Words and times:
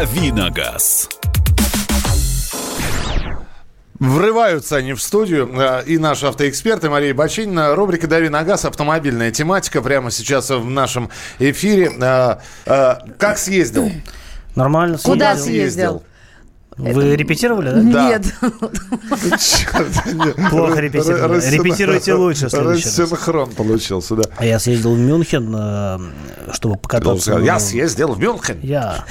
Давиногаз. 0.00 1.08
Врываются 3.98 4.76
они 4.76 4.92
в 4.92 5.00
студию. 5.00 5.48
э, 5.58 5.84
И 5.86 5.96
наш 5.96 6.22
автоэксперт, 6.22 6.84
и 6.84 6.90
Мария 6.90 7.14
Бочинина. 7.14 7.74
Рубрика 7.74 8.06
«Дави 8.06 8.28
на 8.28 8.44
газ», 8.44 8.66
автомобильная 8.66 9.30
тематика. 9.30 9.80
Прямо 9.80 10.10
сейчас 10.10 10.50
в 10.50 10.68
нашем 10.68 11.08
эфире. 11.38 11.92
Э, 11.98 12.36
э, 12.66 12.96
Как 13.18 13.38
съездил? 13.38 13.90
Нормально. 14.54 14.98
Куда 15.02 15.34
съездил. 15.34 16.02
Вы 16.78 17.16
репетировали, 17.16 17.70
да? 17.70 17.80
Да. 17.80 18.08
Нет. 18.08 18.34
Плохо 20.50 20.80
репетировали. 20.80 21.40
Репетируйте 21.50 22.14
лучше 22.14 22.48
в 22.48 22.50
следующий 22.50 22.84
раз. 22.84 22.98
Рассинхрон 22.98 23.50
получился, 23.52 24.16
да. 24.16 24.24
А 24.36 24.44
я 24.44 24.58
съездил 24.58 24.94
в 24.94 24.98
Мюнхен, 24.98 25.54
э, 25.56 25.98
чтобы 26.52 26.76
покататься. 26.76 27.38
Я 27.38 27.58
съездил 27.60 28.12
в 28.12 28.20
Мюнхен. 28.20 28.60
Я. 28.62 29.04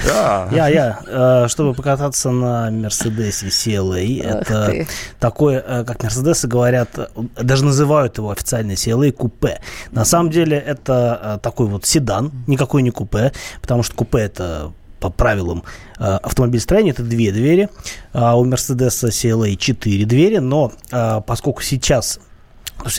Я, 0.52 0.68
я, 0.68 1.00
э, 1.06 1.48
чтобы 1.48 1.74
покататься 1.74 2.30
на 2.30 2.70
Мерседесе 2.70 3.46
CLA. 3.46 4.22
Это 4.22 4.86
такое, 5.18 5.64
э, 5.66 5.84
как 5.84 6.04
Мерседесы 6.04 6.46
говорят, 6.46 7.10
даже 7.16 7.64
называют 7.64 8.18
его 8.18 8.30
официально 8.30 8.72
CLA 8.72 9.10
купе. 9.10 9.60
На 9.90 10.04
самом 10.04 10.30
деле 10.30 10.56
это 10.56 11.40
такой 11.42 11.66
вот 11.66 11.84
седан, 11.84 12.30
никакой 12.46 12.82
не 12.82 12.90
купе, 12.90 13.32
потому 13.60 13.82
что 13.82 13.94
купе 13.96 14.18
это 14.20 14.72
по 15.00 15.10
правилам 15.10 15.64
э, 15.98 16.02
автомобильстроения. 16.02 16.90
Это 16.90 17.02
две 17.02 17.32
двери, 17.32 17.68
а 18.12 18.36
у 18.38 18.44
Мерседеса 18.44 19.08
CLA 19.08 19.56
четыре 19.56 20.04
двери, 20.04 20.38
но 20.38 20.72
э, 20.90 21.20
поскольку 21.26 21.62
сейчас 21.62 22.20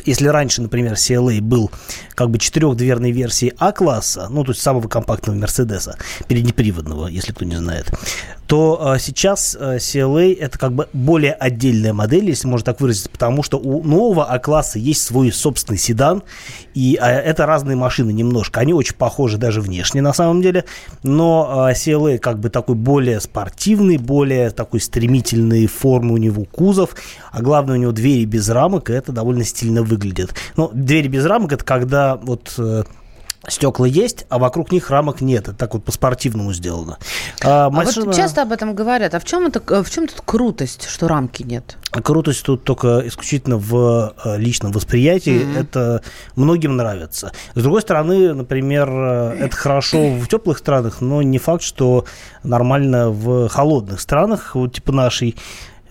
если 0.05 0.27
раньше, 0.27 0.61
например, 0.61 0.93
CLA 0.93 1.39
был 1.39 1.71
как 2.15 2.29
бы 2.29 2.39
четырехдверной 2.39 3.11
версией 3.11 3.53
А-класса, 3.57 4.27
ну, 4.29 4.43
то 4.43 4.51
есть 4.51 4.61
самого 4.61 4.87
компактного 4.87 5.37
Мерседеса, 5.37 5.97
переднеприводного, 6.27 7.07
если 7.07 7.31
кто 7.31 7.45
не 7.45 7.55
знает, 7.55 7.91
то 8.47 8.93
э, 8.95 8.99
сейчас 8.99 9.57
э, 9.59 9.77
CLA 9.77 10.35
это 10.39 10.57
как 10.57 10.71
бы 10.71 10.87
более 10.93 11.33
отдельная 11.33 11.91
модель, 11.93 12.29
если 12.29 12.47
можно 12.47 12.65
так 12.65 12.79
выразиться, 12.79 13.09
потому 13.09 13.43
что 13.43 13.57
у 13.57 13.83
нового 13.83 14.25
А-класса 14.25 14.79
есть 14.79 15.03
свой 15.03 15.33
собственный 15.33 15.77
седан, 15.77 16.23
и 16.73 16.97
э, 16.99 17.05
это 17.05 17.45
разные 17.45 17.75
машины 17.75 18.11
немножко. 18.11 18.61
Они 18.61 18.73
очень 18.73 18.95
похожи 18.95 19.37
даже 19.37 19.59
внешне 19.59 20.01
на 20.01 20.13
самом 20.13 20.41
деле, 20.41 20.63
но 21.03 21.69
CLA 21.73 22.17
как 22.19 22.39
бы 22.39 22.49
такой 22.49 22.75
более 22.75 23.19
спортивный, 23.19 23.97
более 23.97 24.49
такой 24.51 24.79
стремительной 24.79 25.67
формы 25.67 26.13
у 26.13 26.17
него 26.17 26.45
кузов, 26.45 26.95
а 27.31 27.41
главное 27.41 27.75
у 27.75 27.79
него 27.79 27.91
двери 27.91 28.23
без 28.23 28.47
рамок, 28.47 28.89
и 28.89 28.93
это 28.93 29.11
довольно 29.11 29.43
стильно 29.43 29.83
выглядит. 29.83 30.33
Но 30.55 30.71
двери 30.73 31.09
без 31.09 31.25
рамок 31.25 31.51
это 31.51 31.65
когда 31.65 32.15
вот 32.15 32.53
э, 32.57 32.83
стекла 33.47 33.87
есть, 33.87 34.25
а 34.29 34.39
вокруг 34.39 34.71
них 34.71 34.89
рамок 34.89 35.21
нет. 35.21 35.47
Это 35.47 35.53
так 35.57 35.73
вот 35.73 35.83
по-спортивному 35.85 36.53
сделано. 36.53 36.97
А, 37.43 37.67
А 37.67 37.69
машина- 37.69 38.07
вот 38.07 38.15
часто 38.15 38.41
об 38.41 38.51
этом 38.51 38.75
говорят. 38.75 39.13
А 39.15 39.19
в 39.19 39.25
чем, 39.25 39.47
это, 39.47 39.83
в 39.83 39.89
чем 39.89 40.07
тут 40.07 40.21
крутость, 40.25 40.87
что 40.89 41.07
рамки 41.07 41.43
нет? 41.43 41.77
Крутость 41.91 42.43
тут 42.43 42.63
только 42.63 43.03
исключительно 43.07 43.57
в 43.57 44.13
э, 44.25 44.37
личном 44.37 44.71
восприятии. 44.73 45.47
Это 45.57 46.01
многим 46.35 46.75
нравится. 46.75 47.31
С 47.55 47.61
другой 47.61 47.81
стороны, 47.81 48.33
например, 48.33 48.89
э, 48.89 49.37
это 49.39 49.55
хорошо 49.55 50.09
в 50.15 50.27
теплых 50.27 50.57
странах, 50.57 51.01
но 51.01 51.21
не 51.21 51.37
факт, 51.37 51.63
что 51.63 52.05
нормально 52.43 53.09
в 53.09 53.47
холодных 53.49 54.01
странах, 54.01 54.55
вот 54.55 54.73
типа 54.73 54.91
нашей. 54.91 55.35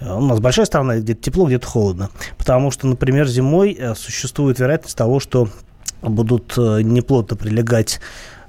Э, 0.00 0.12
У 0.14 0.20
нас 0.20 0.40
большая 0.40 0.66
страна, 0.66 0.98
где-то 0.98 1.22
тепло, 1.22 1.46
где-то 1.46 1.66
холодно. 1.66 2.10
Потому 2.36 2.70
что, 2.70 2.86
например, 2.86 3.26
зимой 3.26 3.72
э, 3.78 3.94
существует 3.94 4.58
вероятность 4.58 4.96
того, 4.96 5.20
что 5.20 5.48
будут 6.10 6.54
э, 6.56 6.82
неплотно 6.82 7.36
прилегать 7.36 8.00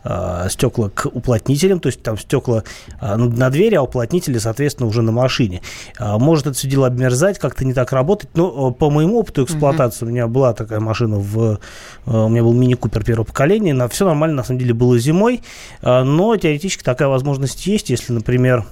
э, 0.03 0.47
стекла 0.49 0.89
к 0.89 1.05
уплотнителям, 1.05 1.79
то 1.79 1.87
есть 1.87 2.01
там 2.01 2.17
стекла 2.17 2.63
э, 3.01 3.15
на, 3.15 3.27
на 3.27 3.49
двери, 3.49 3.75
а 3.75 3.81
уплотнители, 3.81 4.37
соответственно, 4.37 4.87
уже 4.87 5.01
на 5.01 5.11
машине. 5.11 5.61
Может 5.99 6.47
это 6.47 6.55
все 6.55 6.67
дело 6.67 6.87
обмерзать, 6.87 7.39
как-то 7.39 7.65
не 7.65 7.73
так 7.73 7.91
работать, 7.91 8.29
но 8.35 8.69
э, 8.69 8.73
по 8.73 8.89
моему 8.89 9.19
опыту 9.19 9.43
эксплуатации 9.43 10.05
у 10.05 10.09
меня 10.09 10.27
была 10.27 10.53
такая 10.53 10.79
машина, 10.79 11.17
в, 11.17 11.59
у 12.05 12.29
меня 12.29 12.43
был 12.43 12.53
мини-купер 12.53 13.03
первого 13.03 13.25
поколения, 13.25 13.73
на, 13.73 13.87
все 13.87 14.05
нормально, 14.05 14.37
на 14.37 14.43
самом 14.43 14.59
деле, 14.59 14.73
было 14.73 14.97
зимой, 14.97 15.41
но 15.81 16.35
теоретически 16.37 16.83
такая 16.83 17.07
возможность 17.07 17.65
есть, 17.67 17.89
если, 17.89 18.13
например, 18.13 18.65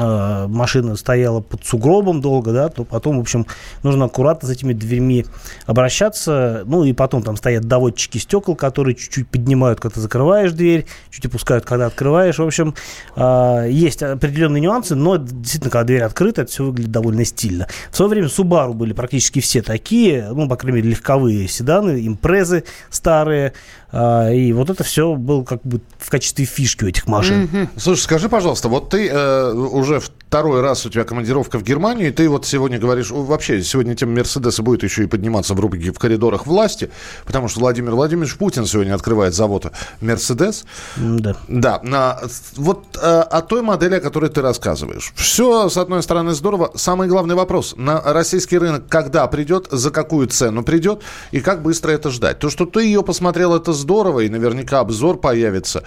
машина 0.00 0.96
стояла 0.96 1.40
под 1.40 1.64
сугробом 1.64 2.20
долго, 2.20 2.52
да, 2.52 2.68
то 2.68 2.84
потом, 2.84 3.18
в 3.18 3.20
общем, 3.20 3.46
нужно 3.82 4.06
аккуратно 4.06 4.48
с 4.48 4.50
этими 4.50 4.72
дверьми 4.72 5.26
обращаться. 5.66 6.62
Ну, 6.66 6.84
и 6.84 6.92
потом 6.92 7.22
там 7.22 7.36
стоят 7.36 7.64
доводчики 7.64 8.18
стекол, 8.18 8.56
которые 8.56 8.94
чуть-чуть 8.94 9.28
поднимают, 9.28 9.80
когда 9.80 9.94
ты 9.94 10.00
закрываешь 10.00 10.52
дверь, 10.52 10.86
чуть 11.10 11.26
опускают, 11.26 11.64
когда 11.64 11.86
открываешь. 11.86 12.38
В 12.38 12.42
общем, 12.42 12.74
э, 13.16 13.68
есть 13.70 14.02
определенные 14.02 14.60
нюансы, 14.60 14.94
но 14.94 15.16
действительно, 15.16 15.70
когда 15.70 15.84
дверь 15.84 16.02
открыта, 16.02 16.42
это 16.42 16.50
все 16.50 16.64
выглядит 16.64 16.90
довольно 16.90 17.24
стильно. 17.24 17.66
В 17.90 17.96
свое 17.96 18.10
время 18.10 18.28
Subaru 18.28 18.72
были 18.72 18.92
практически 18.92 19.40
все 19.40 19.62
такие, 19.62 20.28
ну, 20.32 20.48
по 20.48 20.56
крайней 20.56 20.78
мере, 20.78 20.90
легковые 20.90 21.48
седаны, 21.48 22.06
импрезы 22.06 22.64
старые, 22.90 23.48
э, 23.48 23.52
и 23.92 24.52
вот 24.52 24.70
это 24.70 24.84
все 24.84 25.14
было 25.14 25.44
как 25.44 25.62
бы 25.62 25.80
в 25.98 26.10
качестве 26.10 26.44
фишки 26.44 26.84
у 26.84 26.88
этих 26.88 27.06
машин. 27.06 27.68
Слушай, 27.76 28.02
скажи, 28.02 28.28
пожалуйста, 28.28 28.68
вот 28.68 28.90
ты 28.90 29.08
э, 29.08 29.52
уже 29.52 30.00
второй 30.00 30.60
раз 30.60 30.86
у 30.86 30.90
тебя 30.90 31.04
командировка 31.04 31.58
в 31.58 31.64
Германию, 31.64 32.08
и 32.08 32.10
ты 32.12 32.28
вот 32.28 32.46
сегодня 32.46 32.78
говоришь, 32.78 33.10
вообще 33.10 33.62
сегодня 33.62 33.96
тема 33.96 34.12
Мерседеса 34.12 34.62
будет 34.62 34.84
еще 34.84 35.02
и 35.02 35.06
подниматься 35.06 35.54
в 35.54 35.60
рубрике 35.60 35.92
«В 35.92 35.98
коридорах 35.98 36.46
власти», 36.46 36.90
потому 37.26 37.48
что 37.48 37.60
Владимир 37.60 37.94
Владимирович 37.96 38.36
Путин 38.36 38.66
сегодня 38.66 38.94
открывает 38.94 39.34
завод 39.34 39.66
Мерседес. 40.00 40.64
Да. 40.96 41.36
Да, 41.48 41.80
на, 41.82 42.20
вот 42.56 42.98
э, 43.02 43.06
о 43.06 43.42
той 43.42 43.62
модели, 43.62 43.96
о 43.96 44.00
которой 44.00 44.30
ты 44.30 44.40
рассказываешь. 44.40 45.12
Все, 45.16 45.68
с 45.68 45.76
одной 45.76 46.02
стороны, 46.02 46.32
здорово. 46.32 46.70
Самый 46.76 47.08
главный 47.08 47.34
вопрос. 47.34 47.74
На 47.76 48.00
российский 48.00 48.58
рынок 48.58 48.84
когда 48.88 49.26
придет, 49.26 49.68
за 49.70 49.90
какую 49.90 50.28
цену 50.28 50.62
придет 50.62 51.02
и 51.32 51.40
как 51.40 51.62
быстро 51.62 51.90
это 51.90 52.10
ждать? 52.10 52.38
То, 52.38 52.50
что 52.50 52.66
ты 52.66 52.84
ее 52.84 53.02
посмотрел, 53.02 53.54
это 53.54 53.72
здорово, 53.80 54.20
и 54.20 54.28
наверняка 54.28 54.80
обзор 54.80 55.18
появится. 55.20 55.82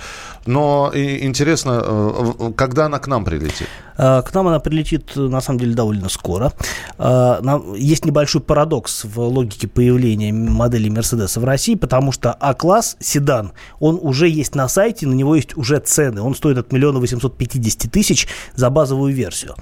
Но 0.46 0.92
интересно, 0.94 1.82
э, 1.84 2.52
когда 2.58 2.86
она 2.86 3.00
к 3.00 3.08
нам 3.08 3.24
прилетит? 3.26 3.68
А, 3.98 4.22
К 4.22 4.34
нам 4.34 4.48
она 4.48 4.60
прилетит, 4.60 5.12
э, 5.16 5.20
на 5.20 5.42
самом 5.42 5.60
деле, 5.60 5.74
довольно 5.76 6.10
скоро. 6.10 6.54
Нам- 6.98 7.74
Есть 7.76 8.06
небольшой 8.06 8.42
парадокс 8.42 9.04
в 9.06 9.20
логике 9.20 9.68
появления 9.68 10.32
модели 10.34 10.90
Мерседеса 10.90 11.40
в 11.40 11.46
России, 11.46 11.76
потому 11.76 12.12
что 12.12 12.32
А-класс, 12.34 12.98
седан, 13.00 13.52
он 13.80 14.00
уже 14.02 14.30
есть 14.30 14.56
на 14.56 14.68
сайте, 14.68 15.08
на 15.08 15.14
него 15.14 15.36
есть 15.36 15.56
уже 15.58 15.80
цены. 15.80 16.22
Он 16.22 16.36
стоит 16.36 16.58
от 16.58 16.72
миллиона 16.72 17.00
850 17.00 17.92
тысяч 17.92 18.28
за 18.56 18.70
базовую 18.70 19.14
версию. 19.14 19.56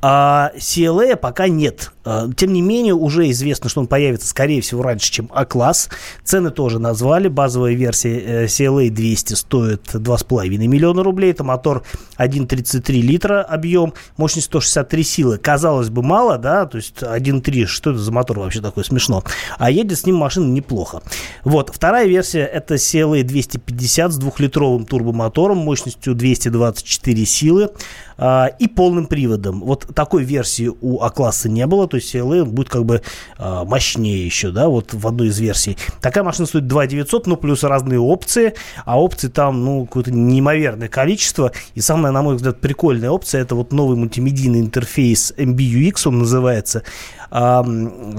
А 0.00 0.50
CLA 0.56 1.16
пока 1.16 1.48
нет. 1.48 1.92
Тем 2.36 2.52
не 2.52 2.62
менее, 2.62 2.94
уже 2.94 3.30
известно, 3.30 3.68
что 3.68 3.80
он 3.80 3.86
появится, 3.86 4.26
скорее 4.28 4.60
всего, 4.62 4.82
раньше, 4.82 5.12
чем 5.12 5.28
А-класс. 5.34 5.88
Цены 6.24 6.50
тоже 6.50 6.78
назвали. 6.78 7.28
Базовая 7.28 7.74
версия 7.74 8.18
э, 8.18 8.44
CLA 8.46 8.88
200 8.90 9.34
стоит 9.34 9.82
2,5 9.92 10.66
миллиона 10.66 11.02
рублей. 11.02 11.32
Это 11.32 11.44
мотор 11.44 11.82
1,33 12.16 13.02
литра 13.02 13.42
объем, 13.42 13.67
мощность 14.16 14.46
163 14.46 15.02
силы. 15.02 15.38
Казалось 15.38 15.90
бы, 15.90 16.02
мало, 16.02 16.38
да, 16.38 16.66
то 16.66 16.76
есть 16.76 17.02
1,3, 17.02 17.66
что 17.66 17.90
это 17.90 17.98
за 17.98 18.12
мотор 18.12 18.38
вообще 18.38 18.60
такое 18.60 18.84
смешно. 18.84 19.22
А 19.58 19.70
едет 19.70 19.98
с 19.98 20.06
ним 20.06 20.16
машина 20.16 20.50
неплохо. 20.50 21.02
Вот, 21.44 21.70
вторая 21.72 22.06
версия 22.06 22.44
это 22.44 22.74
CLA 22.74 23.22
250 23.22 24.12
с 24.12 24.16
двухлитровым 24.16 24.86
турбомотором, 24.86 25.58
мощностью 25.58 26.14
224 26.14 27.26
силы 27.26 27.70
а, 28.16 28.46
и 28.58 28.66
полным 28.66 29.06
приводом. 29.06 29.60
Вот 29.60 29.86
такой 29.94 30.24
версии 30.24 30.70
у 30.80 31.00
А-класса 31.00 31.48
не 31.48 31.66
было, 31.66 31.86
то 31.86 31.96
есть 31.96 32.14
CLA 32.14 32.44
будет 32.44 32.68
как 32.68 32.84
бы 32.84 33.02
а, 33.38 33.64
мощнее 33.64 34.24
еще, 34.24 34.50
да, 34.50 34.68
вот 34.68 34.92
в 34.92 35.06
одной 35.06 35.28
из 35.28 35.38
версий. 35.38 35.76
Такая 36.00 36.24
машина 36.24 36.46
стоит 36.46 36.66
2 36.66 36.86
900, 36.88 37.26
ну, 37.26 37.36
плюс 37.36 37.62
разные 37.62 38.00
опции, 38.00 38.54
а 38.84 39.00
опций 39.00 39.30
там, 39.30 39.64
ну, 39.64 39.86
какое-то 39.86 40.10
неимоверное 40.12 40.88
количество. 40.88 41.52
И 41.74 41.80
самая, 41.80 42.12
на 42.12 42.22
мой 42.22 42.36
взгляд, 42.36 42.60
прикольная 42.60 43.10
опция, 43.10 43.42
это 43.42 43.54
вот 43.58 43.72
новый 43.72 43.96
мультимедийный 43.96 44.60
интерфейс 44.60 45.32
MBUX, 45.36 46.08
он 46.08 46.20
называется. 46.20 46.82
А, 47.30 47.64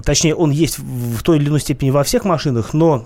точнее, 0.05 0.35
он 0.35 0.51
есть 0.51 0.79
в 0.79 1.09
в 1.19 1.23
той 1.23 1.37
или 1.37 1.49
иной 1.49 1.59
степени 1.59 1.89
во 1.89 2.03
всех 2.03 2.23
машинах, 2.25 2.73
но 2.73 3.05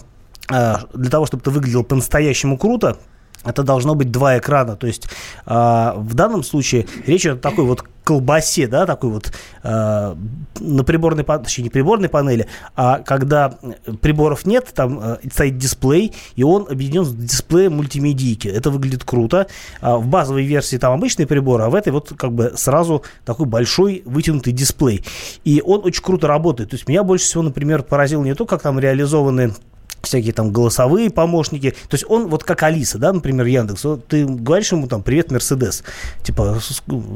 а, 0.49 0.81
для 0.93 1.09
того, 1.09 1.25
чтобы 1.25 1.41
это 1.41 1.51
выглядело 1.51 1.83
по-настоящему 1.83 2.57
круто, 2.57 2.97
это 3.43 3.63
должно 3.63 3.95
быть 3.95 4.11
два 4.11 4.37
экрана. 4.37 4.75
То 4.75 4.87
есть 4.87 5.07
а, 5.45 5.93
в 5.97 6.13
данном 6.13 6.43
случае 6.43 6.87
речь 7.05 7.21
идет 7.21 7.39
о 7.39 7.49
такой 7.49 7.65
вот 7.65 7.83
колбасе, 8.03 8.67
да, 8.67 8.85
такой 8.85 9.11
вот 9.11 9.31
а, 9.63 10.17
на 10.59 10.83
приборной, 10.83 11.23
точнее, 11.23 11.65
не 11.65 11.69
приборной 11.69 12.09
панели, 12.09 12.47
а 12.75 12.99
когда 12.99 13.55
приборов 14.01 14.45
нет, 14.45 14.71
там 14.73 14.99
а, 15.01 15.19
стоит 15.31 15.57
дисплей, 15.57 16.13
и 16.35 16.43
он 16.43 16.67
объединен 16.69 17.05
с 17.05 17.13
дисплеем 17.13 17.77
мультимедийки. 17.77 18.47
Это 18.47 18.69
выглядит 18.69 19.03
круто. 19.03 19.47
А, 19.81 19.97
в 19.97 20.07
базовой 20.07 20.43
версии 20.43 20.77
там 20.77 20.93
обычные 20.93 21.27
приборы, 21.27 21.63
а 21.63 21.69
в 21.69 21.75
этой 21.75 21.91
вот 21.91 22.13
как 22.17 22.33
бы 22.33 22.53
сразу 22.55 23.03
такой 23.25 23.45
большой 23.45 24.03
вытянутый 24.05 24.53
дисплей. 24.53 25.03
И 25.43 25.61
он 25.65 25.81
очень 25.83 26.03
круто 26.03 26.27
работает. 26.27 26.71
То 26.71 26.75
есть 26.75 26.87
меня 26.87 27.03
больше 27.03 27.25
всего, 27.25 27.43
например, 27.43 27.83
поразило 27.83 28.23
не 28.23 28.35
то, 28.35 28.45
как 28.45 28.61
там 28.61 28.79
реализованы 28.79 29.53
всякие 30.03 30.33
там 30.33 30.51
голосовые 30.51 31.09
помощники. 31.09 31.71
То 31.71 31.95
есть 31.95 32.05
он 32.07 32.27
вот 32.27 32.43
как 32.43 32.61
Алиса, 32.63 32.97
да, 32.97 33.13
например, 33.13 33.45
Яндекс. 33.45 33.83
Вот 33.85 34.07
ты 34.07 34.25
говоришь 34.25 34.71
ему 34.71 34.87
там 34.87 35.01
«Привет, 35.01 35.31
Мерседес». 35.31 35.83
Типа, 36.23 36.59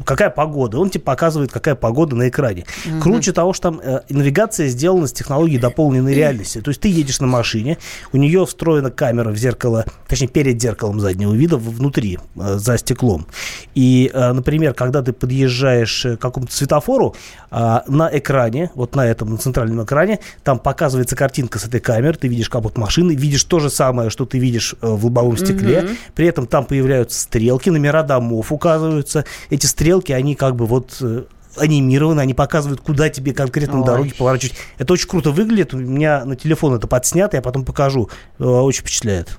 какая 0.06 0.30
погода? 0.30 0.80
Он 0.80 0.90
тебе 0.90 1.04
показывает, 1.04 1.52
какая 1.52 1.76
погода 1.76 2.16
на 2.16 2.30
экране. 2.30 2.66
Угу. 2.86 3.02
Круче 3.02 3.34
того, 3.34 3.54
что 3.54 3.72
там 3.72 3.82
э, 3.84 4.02
навигация 4.10 4.68
сделана 4.68 5.08
с 5.08 5.14
технологией 5.14 5.60
дополненной 5.60 6.14
реальности. 6.14 6.62
То 6.62 6.70
есть 6.70 6.80
ты 6.80 6.88
едешь 6.88 7.20
на 7.20 7.28
машине, 7.28 7.78
у 8.14 8.18
нее 8.18 8.46
встроена 8.46 8.90
камера 8.90 9.30
в 9.32 9.38
зеркало, 9.38 9.86
точнее, 10.08 10.28
перед 10.28 10.62
зеркалом 10.62 11.00
заднего 11.02 11.34
вида, 11.34 11.58
внутри, 11.58 12.20
э, 12.36 12.58
за 12.58 12.78
стеклом. 12.78 13.28
И, 13.76 14.10
э, 14.14 14.32
например, 14.32 14.74
когда 14.74 15.02
ты 15.02 15.12
подъезжаешь 15.12 16.04
к 16.04 16.18
какому-то 16.18 16.54
светофору, 16.54 17.16
э, 17.52 17.80
на 17.88 18.10
экране, 18.14 18.72
вот 18.76 18.96
на 18.96 19.06
этом, 19.06 19.32
на 19.32 19.38
центральном 19.38 19.84
экране, 19.84 20.20
там 20.44 20.58
показывается 20.58 21.18
картинка 21.18 21.60
с 21.60 21.66
этой 21.66 21.82
камеры, 21.82 22.18
ты 22.18 22.30
видишь 22.30 22.50
капот 22.50 22.77
машины, 22.78 23.16
видишь 23.16 23.44
то 23.44 23.60
же 23.60 23.70
самое, 23.70 24.10
что 24.10 24.26
ты 24.26 24.40
видишь 24.40 24.76
э, 24.82 24.88
в 24.88 25.06
лобовом 25.06 25.38
стекле, 25.38 25.80
mm-hmm. 25.80 25.98
при 26.16 26.28
этом 26.28 26.48
там 26.48 26.66
появляются 26.66 27.20
стрелки, 27.20 27.70
номера 27.70 28.04
домов 28.04 28.52
указываются. 28.52 29.26
Эти 29.50 29.66
стрелки, 29.66 30.12
они 30.12 30.36
как 30.36 30.56
бы 30.56 30.66
вот 30.66 30.98
э, 31.02 31.24
анимированы, 31.58 32.22
они 32.22 32.34
показывают, 32.34 32.82
куда 32.82 33.10
тебе 33.10 33.34
конкретно 33.34 33.80
на 33.80 33.86
дороге 33.86 34.14
поворачивать. 34.18 34.56
Это 34.78 34.94
очень 34.94 35.08
круто 35.08 35.32
выглядит. 35.32 35.74
У 35.74 35.78
меня 35.78 36.24
на 36.26 36.36
телефон 36.36 36.76
это 36.76 36.88
подснято, 36.88 37.38
я 37.38 37.42
потом 37.42 37.66
покажу. 37.66 38.10
Э, 38.40 38.44
очень 38.44 38.82
впечатляет. 38.82 39.38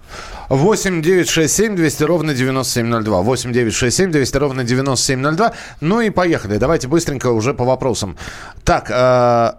8 0.48 1.02
9 1.02 1.28
6 1.28 1.54
7 1.54 1.76
200 1.76 2.02
ровно 2.04 2.34
9702. 2.34 3.22
8 3.22 3.52
9 3.52 3.74
6 3.74 3.96
7 3.96 4.12
200 4.12 4.36
ровно 4.36 4.64
9702. 4.64 5.52
Ну 5.80 6.00
и 6.00 6.10
поехали. 6.10 6.58
Давайте 6.58 6.88
быстренько 6.88 7.28
уже 7.28 7.54
по 7.54 7.64
вопросам. 7.64 8.16
Так, 8.64 8.90
э, 8.90 9.52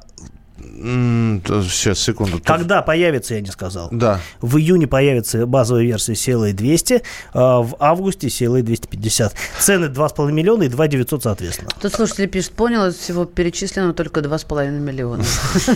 Сейчас, 0.79 1.99
секунду. 1.99 2.41
Когда 2.43 2.81
появится, 2.81 3.35
я 3.35 3.41
не 3.41 3.51
сказал. 3.51 3.89
Да. 3.91 4.21
В 4.39 4.57
июне 4.57 4.87
появится 4.87 5.45
базовая 5.45 5.83
версия 5.83 6.13
CLA 6.13 6.53
200, 6.53 7.01
а 7.33 7.61
в 7.61 7.75
августе 7.79 8.27
CLA 8.27 8.61
250. 8.61 9.33
Цены 9.59 9.85
2,5 9.85 10.31
миллиона 10.31 10.63
и 10.63 10.69
2 10.69 10.87
900 10.87 11.23
соответственно. 11.23 11.69
Тут 11.81 11.93
слушатели 11.93 12.27
пишут, 12.27 12.53
понял, 12.53 12.93
всего 12.93 13.25
перечислено 13.25 13.93
только 13.93 14.21
2,5 14.21 14.71
миллиона. 14.79 15.23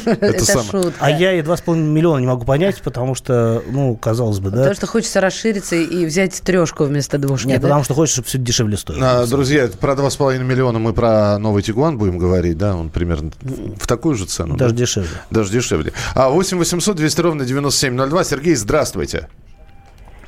Это 0.06 0.46
шутка. 0.46 0.94
А 1.00 1.12
я 1.12 1.34
и 1.34 1.42
2,5 1.42 1.76
миллиона 1.76 2.20
не 2.20 2.28
могу 2.28 2.46
понять, 2.46 2.82
потому 2.82 3.14
что, 3.14 3.62
ну, 3.70 3.96
казалось 3.98 4.40
бы, 4.40 4.52
да. 4.52 4.58
Потому 4.58 4.76
что 4.76 4.88
хочется 4.88 5.20
расшириться 5.20 5.76
и 5.76 6.06
взять 6.06 6.42
трешку 6.42 6.86
вместо 6.86 7.18
двушки. 7.18 7.48
Нет, 7.48 7.62
потому 7.62 7.84
что 7.84 7.94
хочешь, 7.94 8.14
чтобы 8.14 8.30
все 8.30 8.38
дешевле 8.38 8.78
стоило. 8.78 9.22
А, 9.22 9.28
друзья, 9.28 9.68
про 9.68 9.94
2,5 9.96 10.40
миллиона 10.44 10.80
мы 10.80 10.94
про 10.94 11.38
новый 11.40 11.62
Тигуан 11.62 11.98
будем 11.98 12.18
говорить, 12.18 12.58
да? 12.58 12.74
Он 12.76 12.90
примерно 12.90 13.32
в 13.42 13.86
такую 13.86 14.16
же 14.16 14.26
цену. 14.26 14.56
Даже 14.56 14.74
дешевле 14.74 14.93
дешевле. 14.94 15.22
Даже 15.30 15.52
дешевле. 15.52 15.94
А 16.16 16.30
8 16.30 16.58
800 16.58 16.96
200 16.96 17.22
ровно 17.22 17.46
9702. 17.46 18.24
Сергей, 18.24 18.56
здравствуйте. 18.56 19.28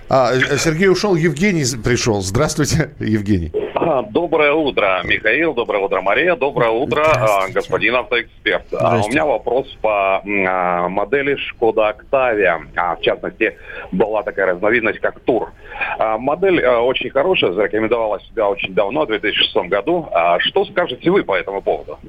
А, 0.08 0.34
э, 0.34 0.58
Сергей 0.58 0.88
ушел, 0.88 1.16
Евгений 1.16 1.66
пришел. 1.84 2.22
Здравствуйте, 2.22 2.92
Евгений. 3.00 3.52
Доброе 4.10 4.54
утро, 4.54 5.02
Михаил. 5.04 5.54
Доброе 5.54 5.84
утро, 5.84 6.02
Мария. 6.02 6.36
Доброе 6.36 6.70
утро, 6.70 7.04
а, 7.06 7.50
господин 7.50 7.96
автоэксперт. 7.96 8.66
А, 8.74 9.02
у 9.04 9.10
меня 9.10 9.26
вопрос 9.26 9.68
по 9.82 10.22
а, 10.24 10.88
модели 10.90 11.36
Шкода 11.36 11.90
Октавия. 11.90 12.62
В 12.76 13.02
частности, 13.02 13.58
была 13.92 14.24
такая 14.24 14.48
разновидность, 14.48 15.00
как 15.00 15.20
Тур. 15.22 15.52
Модель 16.00 16.66
очень 16.66 17.10
хорошая, 17.10 17.54
зарекомендовала 17.54 18.20
себя 18.22 18.48
очень 18.48 18.74
давно, 18.74 19.06
в 19.06 19.08
2006 19.08 19.56
году. 19.70 20.08
Что 20.40 20.66
скажете 20.66 21.10
вы 21.10 21.24
по 21.24 21.36
этому 21.36 21.62
поводу? 21.62 22.00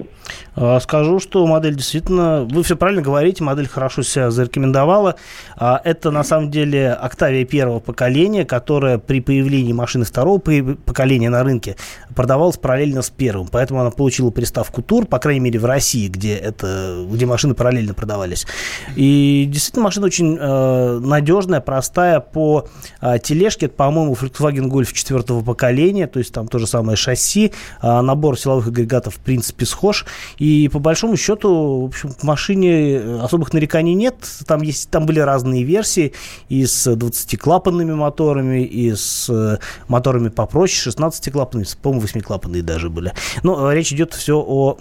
Скажу, 0.80 1.20
что 1.20 1.46
модель 1.46 1.74
действительно, 1.74 2.44
вы 2.50 2.62
все 2.62 2.76
правильно 2.76 3.02
говорите, 3.02 3.44
модель 3.44 3.68
хорошо 3.68 4.02
себя 4.02 4.30
зарекомендовала. 4.30 5.16
Это 5.58 6.10
на 6.10 6.24
самом 6.24 6.50
деле 6.50 6.92
Октавия 6.92 7.44
первого 7.44 7.78
поколения, 7.78 8.46
которая 8.46 8.96
при 8.96 9.20
появлении 9.20 9.74
машины 9.74 10.06
второго 10.06 10.38
поколения 10.38 11.28
на 11.28 11.42
рынке 11.42 11.76
продавалась 12.14 12.56
параллельно 12.56 13.02
с 13.02 13.10
первым. 13.10 13.48
Поэтому 13.48 13.80
она 13.80 13.90
получила 13.90 14.30
приставку 14.30 14.80
Тур, 14.80 15.04
по 15.06 15.18
крайней 15.18 15.40
мере, 15.40 15.58
в 15.58 15.66
России, 15.66 16.08
где, 16.08 16.34
это, 16.34 17.04
где 17.06 17.26
машины 17.26 17.54
параллельно 17.54 17.92
продавались. 17.92 18.46
И 18.94 19.46
действительно, 19.50 19.84
машина 19.84 20.06
очень 20.06 20.38
э, 20.40 21.00
надежная, 21.02 21.60
простая. 21.60 22.20
По 22.20 22.66
э, 23.02 23.18
тележке, 23.22 23.66
это, 23.66 23.74
по-моему, 23.74 24.14
Volkswagen 24.14 24.70
Golf 24.70 24.92
четвертого 24.94 25.42
поколения, 25.42 26.06
то 26.06 26.18
есть 26.18 26.32
там 26.32 26.48
то 26.48 26.58
же 26.58 26.66
самое 26.66 26.96
шасси, 26.96 27.52
э, 27.82 28.00
набор 28.00 28.38
силовых 28.38 28.68
агрегатов, 28.68 29.16
в 29.16 29.20
принципе, 29.20 29.66
схож. 29.66 30.06
И 30.38 30.45
по 30.72 30.78
большому 30.78 31.16
счету, 31.16 31.82
в 31.82 31.86
общем, 31.86 32.12
к 32.12 32.22
машине 32.22 33.00
особых 33.22 33.52
нареканий 33.52 33.94
нет. 33.94 34.16
Там, 34.46 34.62
есть, 34.62 34.90
там 34.90 35.06
были 35.06 35.20
разные 35.20 35.62
версии 35.62 36.12
и 36.48 36.66
с 36.66 36.86
20-клапанными 36.86 37.94
моторами, 37.94 38.64
и 38.64 38.94
с 38.94 39.28
э, 39.30 39.58
моторами 39.88 40.28
попроще, 40.28 40.92
16-клапанными 40.94 41.36
клапанные, 41.36 41.66
по-моему, 41.82 42.02
восьмиклапанные 42.02 42.62
даже 42.62 42.90
были. 42.90 43.12
Но 43.42 43.70
э, 43.70 43.74
речь 43.74 43.92
идет 43.92 44.14
все 44.14 44.38
о 44.38 44.76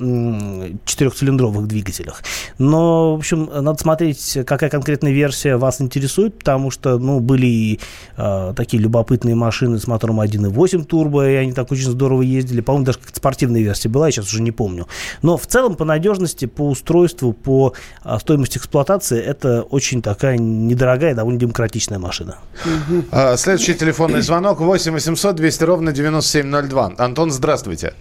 четырехцилиндровых 0.85 1.67
двигателях. 1.67 2.23
Но, 2.57 3.15
в 3.15 3.19
общем, 3.19 3.49
надо 3.53 3.79
смотреть, 3.79 4.37
какая 4.45 4.69
конкретная 4.69 5.11
версия 5.11 5.57
вас 5.57 5.81
интересует, 5.81 6.39
потому 6.39 6.71
что, 6.71 6.97
ну, 6.97 7.19
были 7.19 7.45
и 7.45 7.79
э, 8.17 8.53
такие 8.55 8.81
любопытные 8.81 9.35
машины 9.35 9.79
с 9.79 9.87
мотором 9.87 10.21
1.8 10.21 10.85
турбо, 10.85 11.29
и 11.29 11.35
они 11.35 11.53
так 11.53 11.71
очень 11.71 11.89
здорово 11.89 12.21
ездили. 12.21 12.61
По-моему, 12.61 12.85
даже 12.85 12.99
как-то 12.99 13.17
спортивная 13.17 13.61
версия 13.61 13.89
была, 13.89 14.07
я 14.07 14.11
сейчас 14.11 14.31
уже 14.31 14.41
не 14.41 14.51
помню. 14.51 14.87
Но 15.21 15.37
в 15.37 15.47
целом 15.55 15.75
по 15.77 15.85
надежности, 15.85 16.47
по 16.47 16.69
устройству, 16.69 17.31
по 17.31 17.73
э, 18.03 18.17
стоимости 18.19 18.57
эксплуатации 18.57 19.23
это 19.23 19.61
очень 19.61 20.01
такая 20.01 20.37
недорогая, 20.37 21.15
довольно 21.15 21.39
демократичная 21.39 21.97
машина. 21.97 22.39
А, 23.09 23.37
следующий 23.37 23.73
телефонный 23.73 24.19
звонок 24.21 24.59
8 24.59 24.91
800 24.91 25.33
200 25.35 25.63
ровно 25.63 25.93
9702. 25.93 26.89
02. 26.89 27.05
Антон, 27.05 27.31
здравствуйте. 27.31 27.93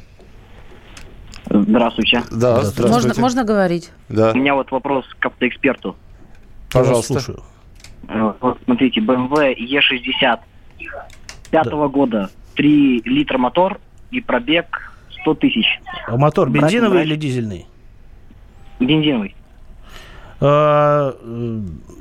Здравствуйте. 1.49 2.25
Да, 2.33 2.63
здравствуйте. 2.65 2.93
Можно, 2.93 3.21
можно 3.21 3.45
говорить? 3.45 3.93
Да. 4.09 4.33
У 4.33 4.35
меня 4.35 4.57
вот 4.57 4.73
вопрос 4.73 5.05
к 5.21 5.25
автоэксперту. 5.25 5.95
Пожалуйста. 6.73 7.21
Слушаю. 7.21 7.45
Э, 8.09 8.33
вот 8.41 8.59
смотрите, 8.65 9.01
BMW 9.01 9.55
E60 9.57 10.41
пятого 11.53 11.87
да. 11.87 11.93
года, 11.93 12.31
3 12.57 13.03
литра 13.05 13.39
мотор 13.39 13.79
и 14.11 14.21
пробег 14.21 14.94
100 15.25 15.35
тысяч. 15.37 15.67
А 16.07 16.17
мотор 16.17 16.51
бензиновый 16.51 16.99
брать, 16.99 17.07
или 17.07 17.17
дизельный? 17.17 17.67
Бензиновый. 18.79 19.35
Э, 20.47 21.13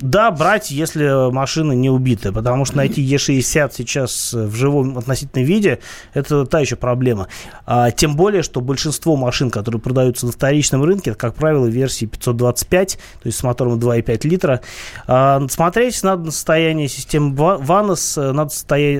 да, 0.02 0.32
брать, 0.32 0.70
если 0.70 1.32
машина 1.32 1.72
не 1.72 1.90
убитая, 1.90 2.34
потому 2.34 2.66
что 2.66 2.76
найти 2.76 3.02
Е60 3.02 3.72
сейчас 3.74 4.34
в 4.34 4.54
живом 4.54 4.98
относительном 4.98 5.48
виде, 5.48 5.80
это 6.14 6.46
та 6.46 6.60
еще 6.60 6.76
проблема. 6.76 7.30
А, 7.66 7.90
тем 7.92 8.18
более, 8.18 8.44
что 8.44 8.60
большинство 8.60 9.16
машин, 9.16 9.50
которые 9.50 9.80
продаются 9.80 10.26
на 10.26 10.34
вторичном 10.34 10.84
рынке, 10.84 11.12
это, 11.12 11.20
как 11.20 11.36
правило, 11.36 11.68
версии 11.68 12.06
525, 12.06 13.00
то 13.22 13.28
есть 13.28 13.38
с 13.38 13.44
мотором 13.44 13.80
2,5 13.80 14.28
литра. 14.28 14.60
А, 15.08 15.42
смотреть 15.50 16.04
надо 16.04 16.26
на 16.26 16.32
состояние 16.32 16.90
системы 16.90 17.34
ВАНОС, 17.34 18.18
надо 18.18 18.50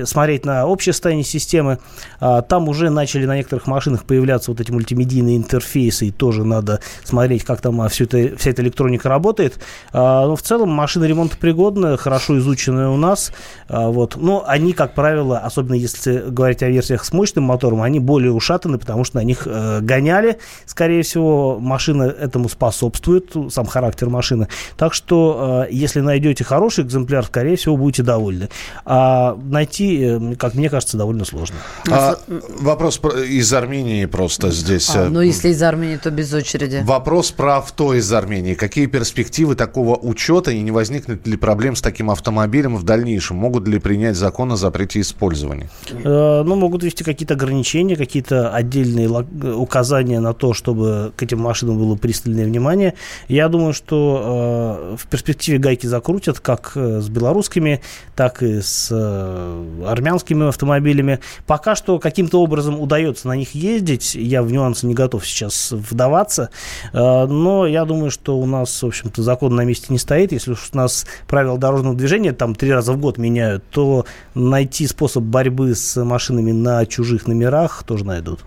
смотреть 0.06 0.46
на 0.46 0.64
общее 0.64 0.94
состояние 0.94 1.24
системы. 1.24 1.80
А, 2.18 2.40
там 2.40 2.66
уже 2.70 2.88
начали 2.88 3.26
на 3.26 3.36
некоторых 3.36 3.66
машинах 3.66 4.04
появляться 4.04 4.52
вот 4.52 4.62
эти 4.62 4.70
мультимедийные 4.70 5.36
интерфейсы, 5.36 6.06
и 6.06 6.10
тоже 6.10 6.44
надо 6.44 6.80
смотреть, 7.02 7.44
как 7.44 7.60
там 7.60 7.86
все 7.90 8.04
это, 8.04 8.38
вся 8.38 8.48
эта 8.48 8.62
электроника 8.62 9.10
работает 9.10 9.33
работает. 9.34 9.58
А, 9.92 10.26
но 10.26 10.36
в 10.36 10.42
целом 10.42 10.70
машина 10.70 11.04
ремонтопригодная, 11.04 11.96
хорошо 11.96 12.38
изученная 12.38 12.88
у 12.88 12.96
нас. 12.96 13.32
А, 13.68 13.88
вот. 13.88 14.16
Но 14.16 14.44
они, 14.46 14.72
как 14.72 14.94
правило, 14.94 15.38
особенно 15.38 15.74
если 15.74 16.24
говорить 16.28 16.62
о 16.62 16.68
версиях 16.68 17.04
с 17.04 17.12
мощным 17.12 17.44
мотором, 17.44 17.82
они 17.82 18.00
более 18.00 18.32
ушатаны, 18.32 18.78
потому 18.78 19.04
что 19.04 19.16
на 19.16 19.24
них 19.24 19.46
э, 19.46 19.80
гоняли. 19.80 20.38
Скорее 20.66 21.02
всего, 21.02 21.58
машина 21.58 22.04
этому 22.04 22.48
способствует, 22.48 23.32
сам 23.50 23.66
характер 23.66 24.08
машины. 24.08 24.48
Так 24.76 24.94
что, 24.94 25.66
э, 25.68 25.72
если 25.72 26.00
найдете 26.00 26.44
хороший 26.44 26.84
экземпляр, 26.84 27.24
скорее 27.24 27.56
всего, 27.56 27.76
будете 27.76 28.02
довольны. 28.02 28.48
А 28.84 29.36
найти, 29.50 30.00
э, 30.02 30.34
как 30.36 30.54
мне 30.54 30.70
кажется, 30.70 30.96
довольно 30.96 31.24
сложно. 31.24 31.56
А, 31.90 32.16
вопрос 32.60 33.00
из 33.28 33.52
Армении 33.52 34.06
просто 34.06 34.50
здесь. 34.50 34.94
А, 34.94 35.08
ну, 35.10 35.20
если 35.20 35.48
из 35.48 35.62
Армении, 35.62 35.96
то 35.96 36.10
без 36.10 36.32
очереди. 36.32 36.82
Вопрос 36.84 37.32
про 37.32 37.56
авто 37.56 37.94
из 37.94 38.12
Армении. 38.12 38.54
Какие 38.54 38.86
перспективы 38.86 39.13
перспективы 39.14 39.54
такого 39.54 39.96
учета 39.96 40.50
и 40.50 40.60
не 40.60 40.72
возникнет 40.72 41.24
ли 41.24 41.36
проблем 41.36 41.76
с 41.76 41.80
таким 41.80 42.10
автомобилем 42.10 42.76
в 42.76 42.82
дальнейшем? 42.82 43.36
Могут 43.36 43.68
ли 43.68 43.78
принять 43.78 44.16
закон 44.16 44.50
о 44.50 44.56
запрете 44.56 45.00
использования? 45.00 45.70
Э, 45.88 46.42
ну, 46.44 46.56
могут 46.56 46.82
ввести 46.82 47.04
какие-то 47.04 47.34
ограничения, 47.34 47.94
какие-то 47.94 48.50
отдельные 48.50 49.08
указания 49.08 50.18
на 50.18 50.34
то, 50.34 50.52
чтобы 50.52 51.12
к 51.16 51.22
этим 51.22 51.38
машинам 51.38 51.78
было 51.78 51.94
пристальное 51.94 52.44
внимание. 52.44 52.94
Я 53.28 53.48
думаю, 53.48 53.72
что 53.72 54.90
э, 54.92 54.96
в 54.96 55.06
перспективе 55.06 55.58
гайки 55.58 55.86
закрутят 55.86 56.40
как 56.40 56.72
э, 56.74 57.00
с 57.00 57.08
белорусскими, 57.08 57.82
так 58.16 58.42
и 58.42 58.60
с 58.62 58.90
армянскими 58.90 60.48
автомобилями. 60.48 61.20
Пока 61.46 61.76
что 61.76 62.00
каким-то 62.00 62.42
образом 62.42 62.80
удается 62.80 63.28
на 63.28 63.36
них 63.36 63.54
ездить. 63.54 64.16
Я 64.16 64.42
в 64.42 64.50
нюансы 64.50 64.88
не 64.88 64.94
готов 64.94 65.24
сейчас 65.24 65.70
вдаваться. 65.70 66.50
Но 66.92 67.66
я 67.66 67.84
думаю, 67.84 68.10
что 68.10 68.36
у 68.36 68.46
нас, 68.46 68.82
в 68.82 68.86
общем, 68.86 69.03
общем-то, 69.04 69.22
закон 69.22 69.54
на 69.54 69.64
месте 69.64 69.86
не 69.90 69.98
стоит. 69.98 70.32
Если 70.32 70.52
уж 70.52 70.70
у 70.72 70.76
нас 70.76 71.06
правила 71.26 71.58
дорожного 71.58 71.94
движения 71.94 72.32
там 72.32 72.54
три 72.54 72.72
раза 72.72 72.92
в 72.92 72.98
год 72.98 73.18
меняют, 73.18 73.64
то 73.70 74.06
найти 74.34 74.86
способ 74.86 75.22
борьбы 75.24 75.74
с 75.74 76.02
машинами 76.02 76.52
на 76.52 76.86
чужих 76.86 77.26
номерах 77.26 77.84
тоже 77.84 78.04
найдут. 78.04 78.40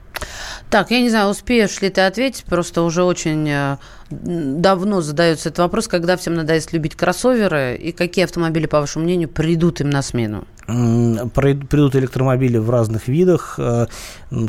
Так, 0.69 0.91
я 0.91 1.01
не 1.01 1.09
знаю, 1.09 1.29
успеешь 1.29 1.79
ли 1.81 1.89
ты 1.89 2.01
ответить, 2.01 2.43
просто 2.45 2.81
уже 2.81 3.03
очень 3.03 3.47
э, 3.47 3.77
давно 4.09 5.01
задается 5.01 5.49
этот 5.49 5.59
вопрос, 5.59 5.87
когда 5.87 6.17
всем 6.17 6.33
надоест 6.35 6.73
любить 6.73 6.95
кроссоверы, 6.95 7.75
и 7.75 7.91
какие 7.91 8.25
автомобили, 8.25 8.65
по 8.65 8.79
вашему 8.79 9.05
мнению, 9.05 9.29
придут 9.29 9.81
им 9.81 9.89
на 9.89 10.01
смену? 10.01 10.45
Придут 10.67 11.95
электромобили 11.95 12.57
в 12.57 12.69
разных 12.69 13.07
видах. 13.07 13.55
Э, 13.57 13.87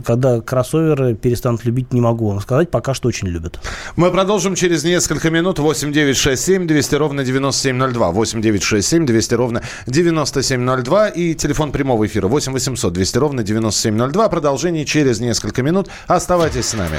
когда 0.05 0.41
кроссоверы 0.41 1.15
перестанут 1.15 1.65
любить, 1.65 1.93
не 1.93 2.01
могу 2.01 2.29
вам 2.29 2.41
сказать. 2.41 2.73
Пока 2.73 2.93
что 2.93 3.07
очень 3.07 3.29
любят. 3.29 3.61
Мы 3.95 4.11
продолжим 4.11 4.57
через 4.57 4.83
несколько 4.83 5.31
минут. 5.31 5.61
8 5.61 5.93
9 5.93 6.17
6 6.17 6.43
7 6.43 6.67
200 6.67 6.95
ровно 6.97 7.25
9702. 7.25 8.11
8 8.11 8.43
9 8.43 8.63
6 8.65 8.89
7 8.89 9.07
200 9.07 9.35
ровно 9.35 9.63
9702. 9.87 11.09
И 11.11 11.35
телефон 11.37 11.71
прямого 11.71 12.05
эфира 12.05 12.27
8 12.27 12.53
800 12.53 12.93
200 12.93 13.19
ровно 13.19 13.43
9702. 13.45 14.29
Продолжение 14.29 14.85
через 14.85 15.21
несколько 15.21 15.63
минут. 15.63 15.89
Оставайтесь 16.09 16.67
с 16.67 16.75
нами. 16.75 16.99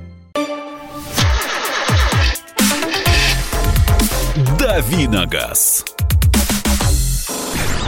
Давиногаз. 4.71 5.83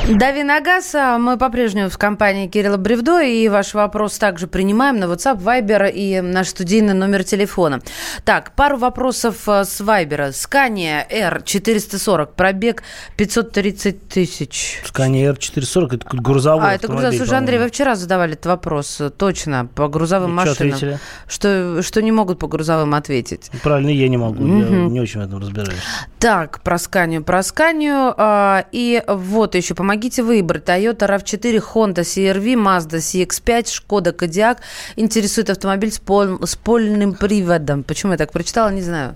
Дави 0.10 0.44
на 0.44 0.60
газ. 0.60 0.94
А 0.96 1.18
мы 1.18 1.38
по-прежнему 1.38 1.90
в 1.90 1.98
компании 1.98 2.48
Кирилла 2.48 2.76
Бревдо. 2.76 3.22
И 3.22 3.48
ваш 3.48 3.74
вопрос 3.74 4.18
также 4.18 4.48
принимаем 4.48 5.00
на 5.00 5.06
WhatsApp, 5.06 5.42
Viber 5.42 5.90
и 5.90 6.20
наш 6.20 6.50
студийный 6.50 6.94
номер 6.94 7.24
телефона. 7.24 7.82
Так, 8.26 8.54
пару 8.56 8.78
вопросов 8.78 9.48
э, 9.48 9.64
с 9.64 9.80
Viber. 9.80 10.34
Скания 10.34 11.08
R440, 11.10 12.32
пробег 12.36 12.84
530 13.16 14.10
тысяч. 14.10 14.82
Скания 14.84 15.32
R440, 15.32 15.96
это 15.96 16.18
грузовой 16.18 16.66
А, 16.66 16.76
это 16.76 16.90
грузовой. 16.90 17.16
Слушай, 17.16 17.38
Андрей, 17.38 17.60
вы 17.60 17.70
вчера 17.70 17.96
задавали 17.96 18.34
этот 18.34 18.48
вопрос. 18.48 19.02
Точно, 19.18 19.70
по 19.74 19.88
грузовым 19.88 20.32
и 20.32 20.34
машинам. 20.34 20.78
Что, 20.78 21.00
что, 21.28 21.82
что 21.82 22.02
не 22.02 22.12
могут 22.12 22.40
по 22.40 22.48
грузовым 22.48 22.94
ответить. 22.94 23.50
Правильно, 23.64 23.90
я 23.90 24.10
не 24.10 24.18
могу. 24.18 24.44
Угу. 24.44 24.60
Я 24.60 24.70
не 24.90 25.00
очень 25.00 25.22
в 25.22 25.24
этом 25.24 25.40
разбираюсь. 25.40 25.80
Так, 26.20 26.60
про 26.62 26.78
Сканию, 26.78 27.24
про 27.24 27.42
Сканию. 27.42 28.14
А, 28.18 28.66
и 28.74 29.02
вот 29.08 29.56
еще, 29.56 29.76
помогите 29.76 29.93
Помогите 29.94 30.24
выбрать. 30.24 30.64
Toyota 30.64 31.08
RAV4, 31.08 31.64
Honda 31.72 32.02
CR-V, 32.02 32.56
Mazda 32.56 32.98
CX-5, 32.98 33.72
Шкода 33.72 34.12
Кодиак. 34.12 34.58
Интересует 34.96 35.52
автомобиль 35.52 35.92
с, 35.92 36.00
пол, 36.00 36.44
с 36.44 36.56
польным 36.56 37.14
приводом. 37.14 37.84
Почему 37.84 38.14
я 38.14 38.18
так 38.18 38.32
прочитала, 38.32 38.70
не 38.70 38.82
знаю. 38.82 39.16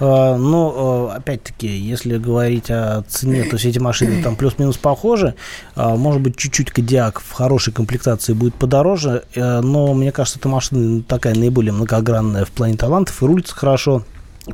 Uh, 0.00 0.36
ну, 0.36 1.08
uh, 1.08 1.16
опять-таки, 1.16 1.66
если 1.66 2.18
говорить 2.18 2.70
о 2.70 3.04
цене, 3.08 3.44
то 3.44 3.56
все 3.56 3.70
эти 3.70 3.78
машины 3.78 4.22
там 4.22 4.36
плюс-минус 4.36 4.76
похожи. 4.76 5.34
Uh, 5.76 5.96
может 5.96 6.20
быть, 6.20 6.36
чуть-чуть 6.36 6.72
Кодиак 6.72 7.20
в 7.20 7.32
хорошей 7.32 7.72
комплектации 7.72 8.34
будет 8.34 8.54
подороже, 8.54 9.24
но 9.34 9.94
мне 9.94 10.12
кажется, 10.12 10.38
эта 10.38 10.48
машина 10.48 11.02
такая 11.08 11.34
наиболее 11.34 11.72
многогранная 11.72 12.44
в 12.44 12.50
плане 12.50 12.76
талантов 12.76 13.22
и 13.22 13.24
рулится 13.24 13.54
хорошо 13.56 14.04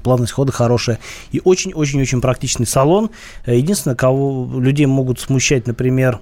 плавность 0.03 0.33
хода 0.33 0.53
хорошая. 0.53 0.99
И 1.33 1.41
очень-очень-очень 1.45 2.21
практичный 2.21 2.67
салон. 2.67 3.11
Единственное, 3.47 3.97
кого 3.97 4.61
людей 4.61 4.87
могут 4.87 5.21
смущать, 5.21 5.67
например, 5.67 6.21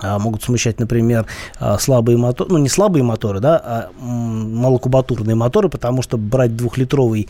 а, 0.00 0.18
могут 0.18 0.42
смущать, 0.42 0.78
например, 0.78 1.26
а, 1.58 1.78
слабые 1.78 2.16
моторы, 2.16 2.50
ну 2.52 2.58
не 2.58 2.68
слабые 2.68 3.02
моторы, 3.02 3.40
да, 3.40 3.60
а 3.62 3.90
малокубатурные 4.00 5.34
моторы, 5.34 5.68
потому 5.68 6.02
что 6.02 6.16
брать 6.16 6.56
двухлитровый, 6.56 7.28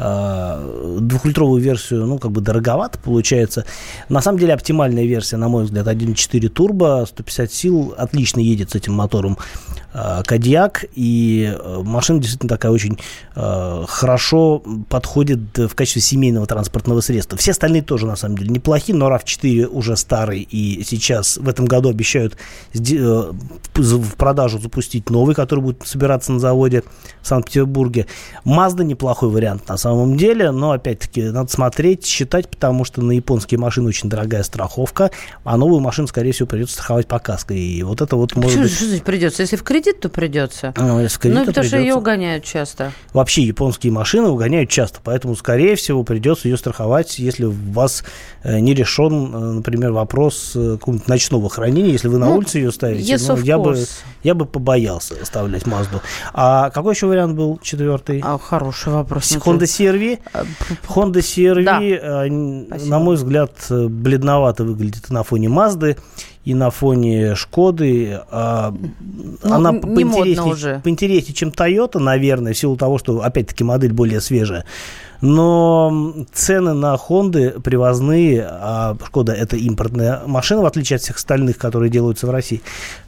двухлитровую 0.00 1.60
версию, 1.60 2.06
ну 2.06 2.18
как 2.18 2.30
бы 2.32 2.40
дороговато 2.40 2.98
получается. 2.98 3.64
На 4.08 4.22
самом 4.22 4.38
деле 4.38 4.54
оптимальная 4.54 5.04
версия, 5.04 5.36
на 5.36 5.48
мой 5.48 5.64
взгляд, 5.64 5.86
1.4 5.86 6.48
турбо, 6.48 7.04
150 7.06 7.52
сил, 7.52 7.94
отлично 7.96 8.40
едет 8.40 8.70
с 8.70 8.74
этим 8.74 8.94
мотором 8.94 9.36
Кадьяк, 9.92 10.84
и 10.94 11.52
машина 11.84 12.20
действительно 12.20 12.48
такая 12.48 12.70
очень 12.70 12.98
хорошо 13.34 14.62
подходит 14.88 15.58
в 15.58 15.74
качестве 15.74 16.00
семейного 16.00 16.46
транспортного 16.46 17.00
средства. 17.00 17.36
Все 17.36 17.50
остальные 17.50 17.82
тоже, 17.82 18.06
на 18.06 18.16
самом 18.16 18.38
деле, 18.38 18.50
неплохие, 18.50 18.96
но 18.96 19.08
RAV4 19.10 19.66
уже 19.66 19.96
старый, 19.96 20.42
и 20.42 20.84
сейчас 20.84 21.36
в 21.38 21.48
этом 21.48 21.66
году 21.66 21.88
обещают 21.88 22.36
э, 22.74 23.32
в 23.74 24.14
продажу 24.14 24.60
запустить 24.60 25.10
новый, 25.10 25.34
который 25.34 25.60
будет 25.60 25.86
собираться 25.86 26.32
на 26.32 26.38
заводе 26.38 26.84
в 27.20 27.26
Санкт-Петербурге. 27.26 28.06
Mazda 28.44 28.84
неплохой 28.84 29.28
вариант 29.28 29.68
на 29.68 29.76
самом 29.76 29.89
деле, 30.16 30.50
но 30.50 30.72
опять-таки 30.72 31.22
надо 31.24 31.50
смотреть, 31.50 32.04
считать, 32.04 32.48
потому 32.48 32.84
что 32.84 33.02
на 33.02 33.12
японские 33.12 33.58
машины 33.58 33.88
очень 33.88 34.08
дорогая 34.08 34.42
страховка, 34.42 35.10
а 35.44 35.56
новую 35.56 35.80
машину, 35.80 36.08
скорее 36.08 36.32
всего, 36.32 36.46
придется 36.46 36.74
страховать 36.74 37.06
по 37.06 37.18
каско. 37.18 37.54
И 37.54 37.82
вот 37.82 38.00
это 38.00 38.16
вот 38.16 38.36
может 38.36 38.52
что, 38.52 38.62
быть... 38.62 38.96
Что 38.96 39.04
придется? 39.04 39.42
Если 39.42 39.56
в 39.56 39.62
кредит, 39.62 40.00
то 40.00 40.08
придется. 40.08 40.74
Ну, 40.76 41.00
если 41.00 41.16
в 41.16 41.18
кредит, 41.20 41.38
ну 41.38 41.44
потому 41.46 41.62
придется. 41.62 41.76
что 41.76 41.78
ее 41.78 41.94
угоняют 41.94 42.44
часто. 42.44 42.92
Вообще 43.12 43.42
японские 43.42 43.92
машины 43.92 44.28
угоняют 44.28 44.70
часто, 44.70 45.00
поэтому, 45.02 45.36
скорее 45.36 45.76
всего, 45.76 46.02
придется 46.04 46.48
ее 46.48 46.56
страховать, 46.56 47.18
если 47.18 47.44
у 47.44 47.52
вас 47.72 48.04
э, 48.42 48.58
не 48.60 48.74
решен, 48.74 49.34
э, 49.34 49.38
например, 49.54 49.92
вопрос 49.92 50.52
какого-нибудь 50.54 51.08
ночного 51.08 51.48
хранения, 51.50 51.92
если 51.92 52.08
вы 52.08 52.18
на 52.18 52.26
ну, 52.26 52.36
улице 52.36 52.58
ее 52.58 52.72
ставите, 52.72 53.14
yes, 53.14 53.24
ну, 53.28 53.42
я, 53.42 53.58
бы, 53.58 53.76
я 54.22 54.34
бы 54.34 54.46
побоялся 54.46 55.14
оставлять 55.20 55.66
Мазду. 55.66 56.00
А 56.32 56.70
какой 56.70 56.94
еще 56.94 57.06
вариант 57.06 57.36
был 57.36 57.58
четвертый? 57.62 58.20
А, 58.24 58.38
хороший 58.38 58.92
вопрос. 58.92 59.30
Honda 59.32 59.66
CR-V. 59.80 60.18
Honda 60.88 61.20
CR-V, 61.20 61.64
да. 61.64 61.80
Э, 61.82 62.28
на 62.28 62.98
мой 62.98 63.16
взгляд, 63.16 63.52
бледновато 63.70 64.64
выглядит 64.64 65.10
на 65.10 65.22
фоне 65.22 65.48
Мазды 65.48 65.96
и 66.44 66.54
на 66.54 66.70
фоне 66.70 67.34
Шкоды. 67.34 68.20
А, 68.30 68.74
ну, 69.42 69.54
она 69.54 69.72
поинтереснее, 69.72 70.52
уже. 70.52 70.80
поинтереснее, 70.82 71.34
чем 71.34 71.50
Toyota, 71.50 71.98
наверное, 71.98 72.52
в 72.52 72.58
силу 72.58 72.76
того, 72.76 72.98
что, 72.98 73.22
опять-таки, 73.22 73.64
модель 73.64 73.92
более 73.92 74.20
свежая. 74.20 74.64
Но 75.20 76.14
цены 76.32 76.72
на 76.72 76.96
Хонды 76.96 77.50
привозные, 77.62 78.46
а 78.48 78.96
Шкода 79.04 79.32
это 79.32 79.56
импортная 79.56 80.22
машина, 80.26 80.62
в 80.62 80.66
отличие 80.66 80.96
от 80.96 81.02
всех 81.02 81.16
остальных, 81.16 81.58
которые 81.58 81.90
делаются 81.90 82.26
в 82.26 82.30
России. 82.30 82.62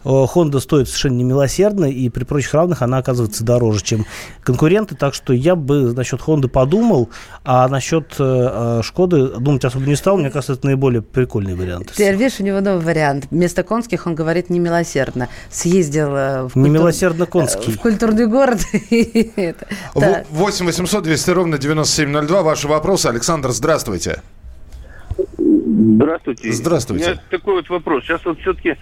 Honda 0.04 0.60
стоит 0.60 0.88
совершенно 0.88 1.14
немилосердно, 1.14 1.86
и 1.86 2.08
при 2.08 2.24
прочих 2.24 2.54
равных 2.54 2.82
она 2.82 2.98
оказывается 2.98 3.44
дороже, 3.44 3.82
чем 3.82 4.06
конкуренты. 4.42 4.94
Так 4.94 5.14
что 5.14 5.32
я 5.32 5.54
бы 5.54 5.92
насчет 5.94 6.20
Honda 6.20 6.48
подумал, 6.48 7.08
а 7.44 7.68
насчет 7.68 8.14
э, 8.18 8.80
Шкоды 8.82 9.28
думать 9.28 9.64
особо 9.64 9.86
не 9.86 9.96
стал. 9.96 10.18
Мне 10.18 10.30
кажется, 10.30 10.54
это 10.54 10.66
наиболее 10.66 11.02
прикольный 11.02 11.54
вариант. 11.54 11.92
Ты 11.96 12.12
видишь, 12.12 12.40
у 12.40 12.42
него 12.42 12.60
новый 12.60 12.84
вариант. 12.84 13.26
Вместо 13.30 13.62
конских 13.62 14.06
он 14.06 14.14
говорит 14.14 14.50
немилосердно. 14.50 15.28
Съездил 15.50 16.08
э, 16.14 16.48
в, 16.48 16.56
немилосердно 16.56 17.26
конский. 17.26 17.72
в 17.72 17.80
культурный 17.80 18.26
город. 18.26 18.60
8 19.94 20.66
800 20.66 21.02
200 21.02 21.30
ровно 21.30 21.58
97 21.58 22.01
9702. 22.06 22.42
Ваши 22.42 22.68
вопросы. 22.68 23.06
Александр, 23.06 23.50
здравствуйте. 23.50 24.22
Здравствуйте. 25.38 26.52
Здравствуйте. 26.52 27.04
У 27.04 27.08
меня 27.08 27.20
такой 27.30 27.54
вот 27.54 27.68
вопрос. 27.68 28.04
Сейчас 28.04 28.24
вот 28.24 28.40
все-таки, 28.40 28.76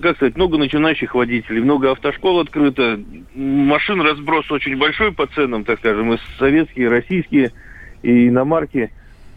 как 0.00 0.16
сказать, 0.16 0.36
много 0.36 0.58
начинающих 0.58 1.14
водителей, 1.14 1.60
много 1.60 1.90
автошкол 1.90 2.40
открыто. 2.40 3.00
Машин 3.34 4.00
разброс 4.00 4.50
очень 4.50 4.76
большой 4.76 5.12
по 5.12 5.26
ценам, 5.26 5.64
так 5.64 5.78
скажем, 5.78 6.12
и 6.12 6.18
советские, 6.38 6.86
и 6.86 6.88
российские, 6.88 7.52
и 8.02 8.28
иномарки. 8.28 8.90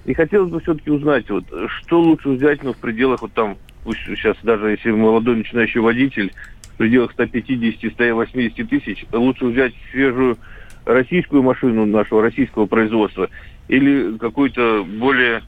И 0.05 0.13
хотелось 0.13 0.51
бы 0.51 0.59
все-таки 0.59 0.91
узнать, 0.91 1.29
вот, 1.29 1.45
что 1.77 2.01
лучше 2.01 2.29
взять, 2.29 2.61
ну, 2.61 2.73
в 2.73 2.77
пределах 2.77 3.21
вот 3.21 3.31
там, 3.31 3.57
пусть 3.85 4.01
сейчас 4.05 4.35
даже 4.43 4.71
если 4.71 4.91
молодой 4.91 5.37
начинающий 5.37 5.79
водитель, 5.79 6.33
в 6.73 6.77
пределах 6.77 7.13
150-180 7.15 8.67
тысяч, 8.67 9.05
лучше 9.13 9.45
взять 9.45 9.73
свежую 9.91 10.37
российскую 10.85 11.43
машину 11.43 11.85
нашего 11.85 12.21
российского 12.21 12.65
производства 12.65 13.29
или 13.67 14.17
какую-то 14.17 14.83
более 14.83 15.41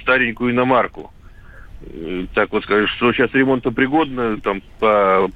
старенькую 0.00 0.52
иномарку. 0.52 1.12
Э, 1.82 2.26
так 2.34 2.52
вот 2.52 2.64
скажешь, 2.64 2.90
что 2.96 3.12
сейчас 3.12 3.32
ремонтопригодно, 3.32 4.40
там 4.40 4.62
по 4.78 5.30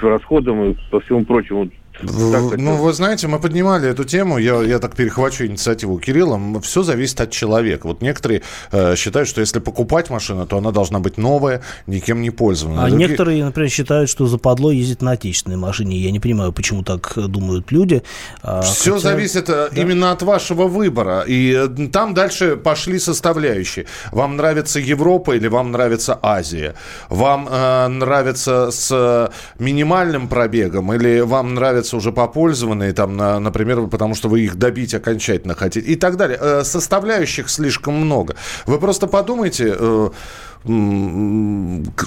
расходам 0.00 0.70
и 0.70 0.76
по 0.90 1.00
всему 1.00 1.24
прочему. 1.24 1.70
В, 2.02 2.56
ну, 2.56 2.76
вы 2.76 2.92
знаете, 2.92 3.26
мы 3.26 3.38
поднимали 3.38 3.88
эту 3.88 4.04
тему, 4.04 4.38
я, 4.38 4.62
я 4.62 4.78
так 4.78 4.94
перехвачу 4.94 5.46
инициативу 5.46 5.98
Кирилла, 5.98 6.38
все 6.60 6.82
зависит 6.82 7.20
от 7.20 7.30
человека. 7.30 7.86
Вот 7.86 8.02
некоторые 8.02 8.42
э, 8.72 8.96
считают, 8.96 9.28
что 9.28 9.40
если 9.40 9.60
покупать 9.60 10.10
машину, 10.10 10.46
то 10.46 10.58
она 10.58 10.72
должна 10.72 10.98
быть 10.98 11.16
новая, 11.16 11.62
никем 11.86 12.20
не 12.20 12.30
пользована. 12.30 12.84
А 12.84 12.88
Другие... 12.88 13.08
некоторые, 13.08 13.44
например, 13.44 13.70
считают, 13.70 14.10
что 14.10 14.26
западло 14.26 14.70
ездить 14.70 15.02
на 15.02 15.12
отечественной 15.12 15.56
машине. 15.56 15.96
Я 15.96 16.10
не 16.10 16.20
понимаю, 16.20 16.52
почему 16.52 16.82
так 16.82 17.12
думают 17.16 17.72
люди. 17.72 18.02
А, 18.42 18.60
все 18.62 18.94
хотя... 18.94 19.10
зависит 19.10 19.48
э, 19.48 19.70
да. 19.72 19.80
именно 19.80 20.12
от 20.12 20.22
вашего 20.22 20.68
выбора. 20.68 21.24
И 21.26 21.52
э, 21.52 21.88
там 21.88 22.12
дальше 22.12 22.56
пошли 22.56 22.98
составляющие. 22.98 23.86
Вам 24.12 24.36
нравится 24.36 24.80
Европа 24.80 25.32
или 25.32 25.48
вам 25.48 25.72
нравится 25.72 26.18
Азия? 26.22 26.74
Вам 27.08 27.48
э, 27.50 27.88
нравится 27.88 28.70
с 28.70 29.30
минимальным 29.58 30.28
пробегом 30.28 30.92
или 30.92 31.20
вам 31.20 31.54
нравится 31.54 31.85
уже 31.94 32.12
попользованные, 32.12 32.92
там, 32.92 33.16
на, 33.16 33.38
например, 33.38 33.86
потому 33.86 34.14
что 34.14 34.28
вы 34.28 34.40
их 34.40 34.56
добить 34.56 34.94
окончательно 34.94 35.54
хотите 35.54 35.86
и 35.86 35.96
так 35.96 36.16
далее. 36.16 36.38
Э, 36.40 36.64
составляющих 36.64 37.48
слишком 37.48 37.94
много. 37.94 38.36
Вы 38.66 38.78
просто 38.78 39.06
подумайте, 39.06 39.74
э, 39.78 40.10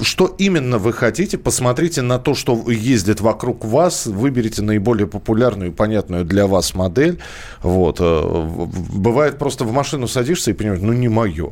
что 0.01 0.35
именно 0.37 0.77
вы 0.79 0.91
хотите, 0.91 1.37
посмотрите 1.37 2.01
на 2.01 2.19
то, 2.19 2.35
что 2.35 2.69
ездит 2.69 3.21
вокруг 3.21 3.63
вас, 3.63 4.05
выберите 4.05 4.61
наиболее 4.61 5.07
популярную 5.07 5.71
и 5.71 5.73
понятную 5.73 6.25
для 6.25 6.45
вас 6.45 6.75
модель. 6.75 7.19
Вот. 7.63 7.97
Э, 7.99 8.67
бывает 8.93 9.37
просто 9.37 9.63
в 9.63 9.71
машину 9.71 10.07
садишься 10.07 10.51
и 10.51 10.53
понимаешь, 10.53 10.81
ну 10.81 10.93
не 10.93 11.07
мое. 11.07 11.51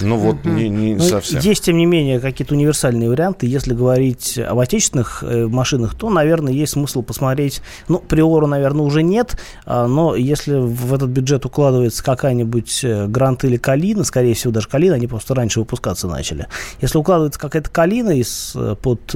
Ну 0.00 0.16
вот 0.16 0.36
угу. 0.44 0.50
не, 0.50 0.68
не 0.68 0.94
ну, 0.94 1.02
совсем. 1.02 1.40
Есть, 1.40 1.64
тем 1.64 1.76
не 1.76 1.86
менее, 1.86 2.20
какие-то 2.20 2.54
универсальные 2.54 3.08
варианты. 3.08 3.46
Если 3.46 3.74
говорить 3.74 4.38
об 4.38 4.58
отечественных 4.58 5.22
э, 5.22 5.46
машинах, 5.46 5.94
то, 5.94 6.10
наверное, 6.10 6.52
есть 6.52 6.72
смысл 6.72 7.02
посмотреть. 7.02 7.62
Ну, 7.88 7.98
Приору, 7.98 8.46
наверное, 8.46 8.84
уже 8.84 9.02
нет, 9.02 9.38
а, 9.66 9.86
но 9.86 10.14
если 10.14 10.54
в 10.54 10.92
этот 10.94 11.10
бюджет 11.10 11.44
укладывается 11.46 12.02
какая-нибудь 12.04 12.80
э, 12.84 13.06
Грант 13.06 13.44
или 13.44 13.56
Калина, 13.56 14.04
скорее 14.04 14.34
всего, 14.34 14.52
даже 14.52 14.68
Калина, 14.68 14.96
они 14.96 15.06
просто 15.06 15.34
раньше 15.34 15.60
выпускаться 15.60 16.08
начали. 16.08 16.46
Если 16.80 16.98
укладывается 16.98 17.40
какая-то 17.40 17.70
Калина 17.70 18.10
из, 18.10 18.52
э, 18.54 18.76
под 18.80 19.14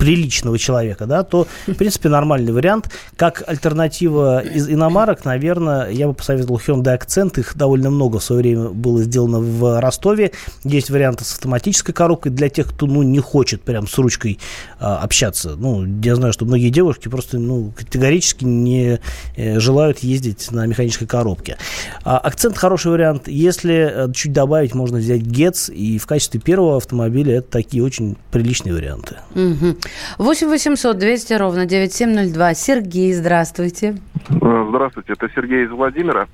приличного 0.00 0.58
человека, 0.58 1.04
да, 1.04 1.22
то, 1.22 1.46
в 1.66 1.74
принципе, 1.74 2.08
нормальный 2.08 2.52
вариант. 2.52 2.90
Как 3.16 3.44
альтернатива 3.46 4.40
из 4.40 4.66
иномарок, 4.66 5.26
наверное, 5.26 5.90
я 5.90 6.08
бы 6.08 6.14
посоветовал 6.14 6.58
Hyundai 6.58 6.98
Accent. 6.98 7.38
Их 7.38 7.54
довольно 7.54 7.90
много 7.90 8.18
в 8.18 8.24
свое 8.24 8.40
время 8.40 8.70
было 8.70 9.02
сделано 9.02 9.40
в 9.40 9.78
Ростове. 9.78 10.32
Есть 10.64 10.88
варианты 10.88 11.24
с 11.24 11.34
автоматической 11.34 11.94
коробкой 11.94 12.32
для 12.32 12.48
тех, 12.48 12.68
кто, 12.70 12.86
ну, 12.86 13.02
не 13.02 13.18
хочет 13.18 13.60
прям 13.60 13.86
с 13.86 13.98
ручкой 13.98 14.38
а, 14.78 14.96
общаться. 14.98 15.54
Ну, 15.56 15.84
я 16.02 16.16
знаю, 16.16 16.32
что 16.32 16.46
многие 16.46 16.70
девушки 16.70 17.08
просто, 17.08 17.38
ну, 17.38 17.70
категорически 17.76 18.44
не 18.44 19.00
э, 19.36 19.60
желают 19.60 19.98
ездить 19.98 20.50
на 20.50 20.64
механической 20.64 21.06
коробке. 21.06 21.58
А, 22.04 22.16
акцент 22.16 22.56
хороший 22.56 22.90
вариант. 22.90 23.28
Если 23.28 24.08
э, 24.08 24.12
чуть 24.14 24.32
добавить, 24.32 24.74
можно 24.74 24.96
взять 24.96 25.20
Getz, 25.20 25.70
и 25.70 25.98
в 25.98 26.06
качестве 26.06 26.40
первого 26.40 26.78
автомобиля 26.78 27.36
это 27.36 27.50
такие 27.50 27.84
очень 27.84 28.16
приличные 28.30 28.72
варианты. 28.72 29.16
Угу. 29.34 29.76
8 30.18 30.48
800 30.48 30.98
200 30.98 31.32
ровно 31.34 31.66
9702. 31.66 32.54
Сергей, 32.54 33.12
здравствуйте. 33.12 33.96
Э, 34.30 34.66
здравствуйте, 34.68 35.12
это 35.12 35.28
Сергей 35.34 35.64
из 35.64 35.70
Владимира. 35.70 36.28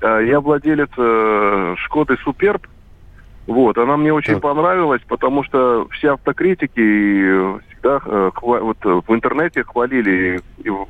Э, 0.00 0.20
я 0.26 0.40
владелец 0.40 0.90
э, 0.96 1.74
Шкоды 1.78 2.16
Суперб. 2.24 2.66
Вот, 3.46 3.78
она 3.78 3.96
мне 3.96 4.12
очень 4.12 4.34
так. 4.34 4.42
понравилась, 4.42 5.02
потому 5.06 5.44
что 5.44 5.86
все 5.92 6.14
автокритики 6.14 7.60
всегда 7.68 8.00
вот, 8.42 8.78
в 8.84 9.14
интернете 9.14 9.62
хвалили, 9.62 10.40
и 10.64 10.68
в 10.68 10.88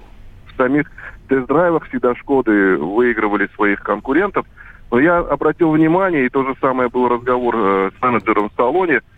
самих 0.56 0.90
тест-драйвах 1.28 1.86
всегда 1.88 2.14
Шкоды 2.14 2.78
выигрывали 2.78 3.50
своих 3.56 3.82
конкурентов. 3.82 4.46
Но 4.90 4.98
я 4.98 5.18
обратил 5.18 5.70
внимание, 5.70 6.24
и 6.24 6.30
то 6.30 6.44
же 6.44 6.54
самое 6.58 6.88
был 6.88 7.08
разговор 7.10 7.92
с 7.92 8.02
менеджером 8.02 8.48
в 8.48 8.56
салоне– 8.56 9.00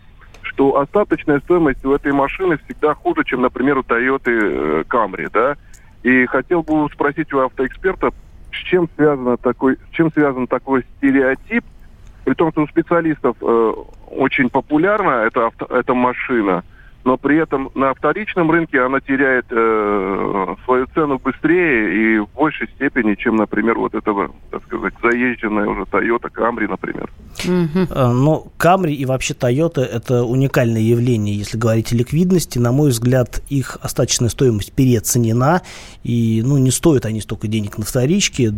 что 0.58 0.80
остаточная 0.80 1.38
стоимость 1.38 1.84
у 1.84 1.92
этой 1.92 2.10
машины 2.10 2.58
всегда 2.64 2.92
хуже, 2.92 3.22
чем, 3.24 3.42
например, 3.42 3.78
у 3.78 3.82
Toyota 3.82 4.22
э, 4.26 4.82
Camry, 4.88 5.30
да. 5.32 5.56
И 6.02 6.26
хотел 6.26 6.64
бы 6.64 6.88
спросить 6.92 7.32
у 7.32 7.38
автоэксперта, 7.38 8.11
с 8.50 8.56
чем 8.64 8.88
связано 8.96 9.37
такой, 9.37 9.76
с 9.76 9.94
чем 9.94 10.12
связан 10.12 10.48
такой 10.48 10.85
стереотип, 10.96 11.64
при 12.24 12.35
том, 12.35 12.50
что 12.50 12.62
у 12.62 12.66
специалистов 12.66 13.37
э, 13.40 13.72
очень 14.11 14.50
популярна 14.50 15.26
эта, 15.26 15.46
авто, 15.46 15.66
эта 15.66 15.94
машина– 15.94 16.64
но 17.04 17.16
при 17.16 17.38
этом 17.38 17.70
на 17.74 17.94
вторичном 17.94 18.50
рынке 18.50 18.80
она 18.82 19.00
теряет 19.00 19.46
э, 19.50 20.54
свою 20.64 20.87
цену 20.94 21.18
быстрее 21.18 22.16
и 22.16 22.18
в 22.18 22.28
большей 22.34 22.68
степени, 22.68 23.14
чем, 23.14 23.37
например, 23.37 23.78
вот 23.78 23.94
этого, 23.94 24.30
так 24.50 24.62
сказать, 24.64 24.94
заезженная 25.02 25.66
уже 25.66 25.82
Toyota 25.82 26.28
Camry, 26.30 26.68
например. 26.68 27.11
Mm-hmm. 27.44 28.12
Ну, 28.12 28.52
Camry 28.58 28.92
и 28.92 29.06
вообще 29.06 29.34
Toyota– 29.34 29.80
это 29.82 30.24
уникальное 30.24 30.80
явление, 30.80 31.37
если 31.37 31.56
говорить 31.56 31.92
о 31.92 31.96
ликвидности. 31.96 32.58
На 32.58 32.72
мой 32.72 32.90
взгляд, 32.90 33.42
их 33.48 33.78
остаточная 33.80 34.28
стоимость 34.28 34.72
переоценена, 34.72 35.62
и 36.02 36.42
ну, 36.44 36.58
не 36.58 36.70
стоят 36.70 37.06
они 37.06 37.20
столько 37.20 37.46
денег 37.46 37.78
на 37.78 37.84
вторичке, 37.84 38.52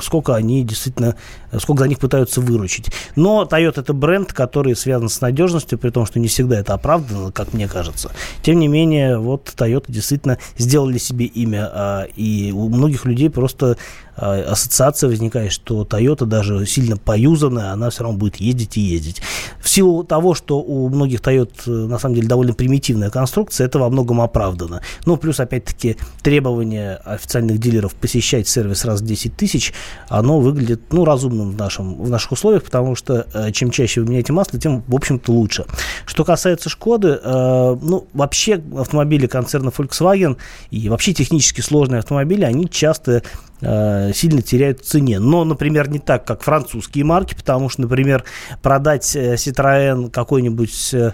сколько 0.00 0.34
они 0.34 0.64
действительно, 0.64 1.16
сколько 1.58 1.82
за 1.82 1.88
них 1.88 1.98
пытаются 1.98 2.40
выручить. 2.40 2.90
Но 3.16 3.46
Toyota– 3.48 3.80
это 3.82 3.92
бренд, 3.92 4.32
который 4.32 4.74
связан 4.74 5.08
с 5.08 5.20
надежностью, 5.20 5.78
при 5.78 5.90
том, 5.90 6.06
что 6.06 6.18
не 6.18 6.28
всегда 6.28 6.58
это 6.58 6.74
оправдано, 6.74 7.30
как 7.32 7.52
мне 7.52 7.68
кажется 7.68 7.81
кажется. 7.82 8.12
Тем 8.42 8.60
не 8.60 8.68
менее, 8.68 9.18
вот 9.18 9.52
Toyota 9.56 9.86
действительно 9.88 10.38
сделали 10.56 10.98
себе 10.98 11.26
имя, 11.26 11.68
а, 11.72 12.02
и 12.16 12.52
у 12.52 12.68
многих 12.68 13.04
людей 13.04 13.28
просто 13.28 13.76
ассоциация 14.16 15.08
возникает, 15.08 15.52
что 15.52 15.82
Toyota 15.82 16.26
даже 16.26 16.66
сильно 16.66 16.96
поюзанная, 16.96 17.72
она 17.72 17.90
все 17.90 18.04
равно 18.04 18.18
будет 18.18 18.36
ездить 18.36 18.76
и 18.76 18.80
ездить. 18.80 19.22
В 19.60 19.68
силу 19.68 20.04
того, 20.04 20.34
что 20.34 20.60
у 20.60 20.88
многих 20.88 21.20
Toyota 21.20 21.52
э, 21.66 21.70
на 21.70 21.98
самом 21.98 22.16
деле 22.16 22.28
довольно 22.28 22.52
примитивная 22.52 23.10
конструкция, 23.10 23.66
это 23.66 23.78
во 23.78 23.88
многом 23.88 24.20
оправдано. 24.20 24.82
Ну, 25.06 25.16
плюс, 25.16 25.40
опять-таки, 25.40 25.96
требование 26.22 26.96
официальных 26.96 27.58
дилеров 27.58 27.94
посещать 27.94 28.48
сервис 28.48 28.84
раз 28.84 29.00
в 29.00 29.04
10 29.04 29.36
тысяч, 29.36 29.72
оно 30.08 30.40
выглядит, 30.40 30.92
ну, 30.92 31.04
разумным 31.04 31.50
в, 31.52 31.56
нашем, 31.56 32.02
в 32.02 32.10
наших 32.10 32.32
условиях, 32.32 32.64
потому 32.64 32.94
что 32.94 33.26
э, 33.32 33.52
чем 33.52 33.70
чаще 33.70 34.02
вы 34.02 34.08
меняете 34.08 34.32
масло, 34.32 34.58
тем, 34.58 34.82
в 34.86 34.94
общем-то, 34.94 35.32
лучше. 35.32 35.64
Что 36.06 36.24
касается 36.24 36.68
Шкоды, 36.68 37.18
э, 37.22 37.76
ну, 37.80 38.06
вообще 38.12 38.62
автомобили 38.76 39.26
концерна 39.26 39.68
Volkswagen 39.68 40.36
и 40.70 40.88
вообще 40.88 41.14
технически 41.14 41.60
сложные 41.60 42.00
автомобили, 42.00 42.44
они 42.44 42.68
часто 42.68 43.22
сильно 43.62 44.42
теряют 44.42 44.80
в 44.80 44.84
цене. 44.84 45.18
Но, 45.18 45.44
например, 45.44 45.88
не 45.88 45.98
так, 45.98 46.24
как 46.24 46.42
французские 46.42 47.04
марки, 47.04 47.34
потому 47.34 47.68
что, 47.68 47.82
например, 47.82 48.24
продать 48.62 49.14
э, 49.14 49.34
Citroën 49.34 50.10
какой-нибудь 50.10 50.94
э, 50.94 51.12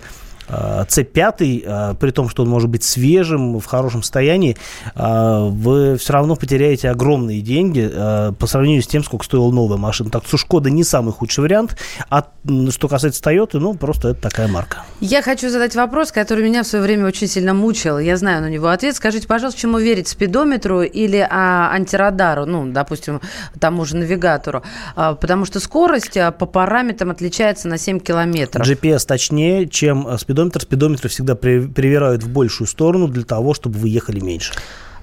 C5, 0.48 1.64
а, 1.66 1.94
при 1.94 2.10
том, 2.10 2.28
что 2.28 2.42
он 2.42 2.48
может 2.48 2.68
быть 2.70 2.82
свежим, 2.82 3.58
в 3.58 3.66
хорошем 3.66 4.02
состоянии, 4.02 4.56
а, 4.94 5.44
вы 5.44 5.96
все 5.96 6.12
равно 6.12 6.36
потеряете 6.36 6.90
огромные 6.90 7.40
деньги 7.40 7.88
а, 7.92 8.32
по 8.32 8.46
сравнению 8.46 8.82
с 8.82 8.86
тем, 8.86 9.04
сколько 9.04 9.24
стоила 9.24 9.50
новая 9.50 9.76
машина. 9.76 10.10
Так 10.10 10.24
что 10.26 10.36
Шкода 10.36 10.70
не 10.70 10.84
самый 10.84 11.12
худший 11.12 11.42
вариант. 11.42 11.76
А 12.10 12.24
что 12.70 12.88
касается 12.88 13.22
Toyota, 13.22 13.58
ну, 13.58 13.74
просто 13.74 14.10
это 14.10 14.22
такая 14.22 14.48
марка. 14.48 14.84
Я 15.00 15.22
хочу 15.22 15.50
задать 15.50 15.74
вопрос, 15.74 16.12
который 16.12 16.44
меня 16.44 16.62
в 16.62 16.66
свое 16.66 16.84
время 16.84 17.06
очень 17.06 17.28
сильно 17.28 17.54
мучил. 17.54 17.98
Я 17.98 18.16
знаю 18.16 18.42
на 18.42 18.48
него 18.48 18.68
ответ. 18.68 18.96
Скажите, 18.96 19.26
пожалуйста, 19.26 19.60
чему 19.60 19.78
верить, 19.78 20.08
спидометру 20.08 20.82
или 20.82 21.26
а, 21.28 21.70
антирадару, 21.72 22.46
ну, 22.46 22.66
допустим, 22.70 23.20
тому 23.58 23.84
же 23.84 23.96
навигатору? 23.96 24.62
А, 24.96 25.14
потому 25.14 25.44
что 25.44 25.60
скорость 25.60 26.16
по 26.38 26.46
параметрам 26.46 27.10
отличается 27.10 27.68
на 27.68 27.78
7 27.78 28.00
километров. 28.00 28.66
GPS 28.66 29.06
точнее, 29.06 29.68
чем 29.68 30.18
спидометр 30.18 30.37
спидометр. 30.38 30.60
Спидометр 30.60 31.08
всегда 31.08 31.34
привирают 31.34 32.22
в 32.22 32.28
большую 32.28 32.68
сторону 32.68 33.08
для 33.08 33.24
того, 33.24 33.54
чтобы 33.54 33.78
вы 33.78 33.88
ехали 33.88 34.20
меньше. 34.20 34.52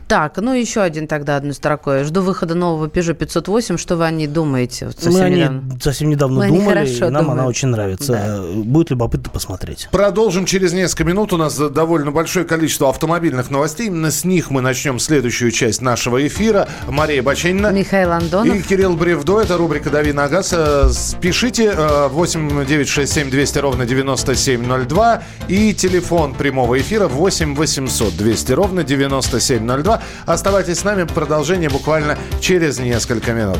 Так, 0.07 0.37
ну 0.37 0.53
еще 0.53 0.81
один 0.81 1.07
тогда 1.07 1.37
одной 1.37 1.55
строкой. 1.55 2.03
Жду 2.03 2.21
выхода 2.21 2.53
нового 2.53 2.87
Peugeot 2.87 3.15
508. 3.15 3.77
Что 3.77 3.95
вы 3.97 4.05
о 4.05 4.11
ней 4.11 4.27
думаете? 4.27 4.85
Вот 4.85 4.99
совсем 4.99 5.23
Мы 5.23 5.29
недавно. 5.31 5.59
о 5.59 5.73
ней 5.73 5.79
совсем 5.81 6.09
недавно 6.09 6.37
Мы 6.37 6.47
думали, 6.47 6.87
и 6.87 6.99
нам 6.99 7.09
думают. 7.11 7.29
она 7.31 7.45
очень 7.47 7.67
нравится. 7.69 8.11
Да. 8.13 8.43
Будет 8.63 8.91
любопытно 8.91 9.31
посмотреть. 9.31 9.87
Продолжим 9.91 10.45
через 10.45 10.73
несколько 10.73 11.05
минут. 11.05 11.33
У 11.33 11.37
нас 11.37 11.57
довольно 11.57 12.11
большое 12.11 12.45
количество 12.45 12.87
автомобильных 12.89 13.49
новостей. 13.49 13.87
Именно 13.87 14.11
с 14.11 14.23
них 14.25 14.51
мы 14.51 14.61
начнем 14.61 14.99
следующую 14.99 15.49
часть 15.49 15.81
нашего 15.81 16.25
эфира. 16.27 16.67
Мария 16.87 17.23
Баченина. 17.23 17.71
Михаил 17.71 18.11
Андонов. 18.11 18.55
И 18.55 18.61
Кирилл 18.61 18.95
Бревдо. 18.95 19.41
Это 19.41 19.57
рубрика 19.57 19.89
«Дави 19.89 20.13
на 20.13 20.27
газ». 20.27 21.15
Пишите 21.19 21.71
8 21.73 22.63
967 22.67 23.31
200 23.31 23.57
ровно 23.57 23.85
9702. 23.87 25.23
И 25.47 25.73
телефон 25.73 26.35
прямого 26.35 26.79
эфира 26.79 27.07
8 27.07 27.55
800 27.55 28.15
200 28.15 28.51
ровно 28.51 28.83
9702. 28.83 29.94
Оставайтесь 30.25 30.79
с 30.79 30.84
нами. 30.84 31.03
Продолжение 31.03 31.69
буквально 31.69 32.17
через 32.39 32.79
несколько 32.79 33.34
минут. 33.34 33.60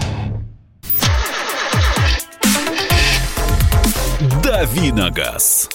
Давиногаз. 4.73 5.69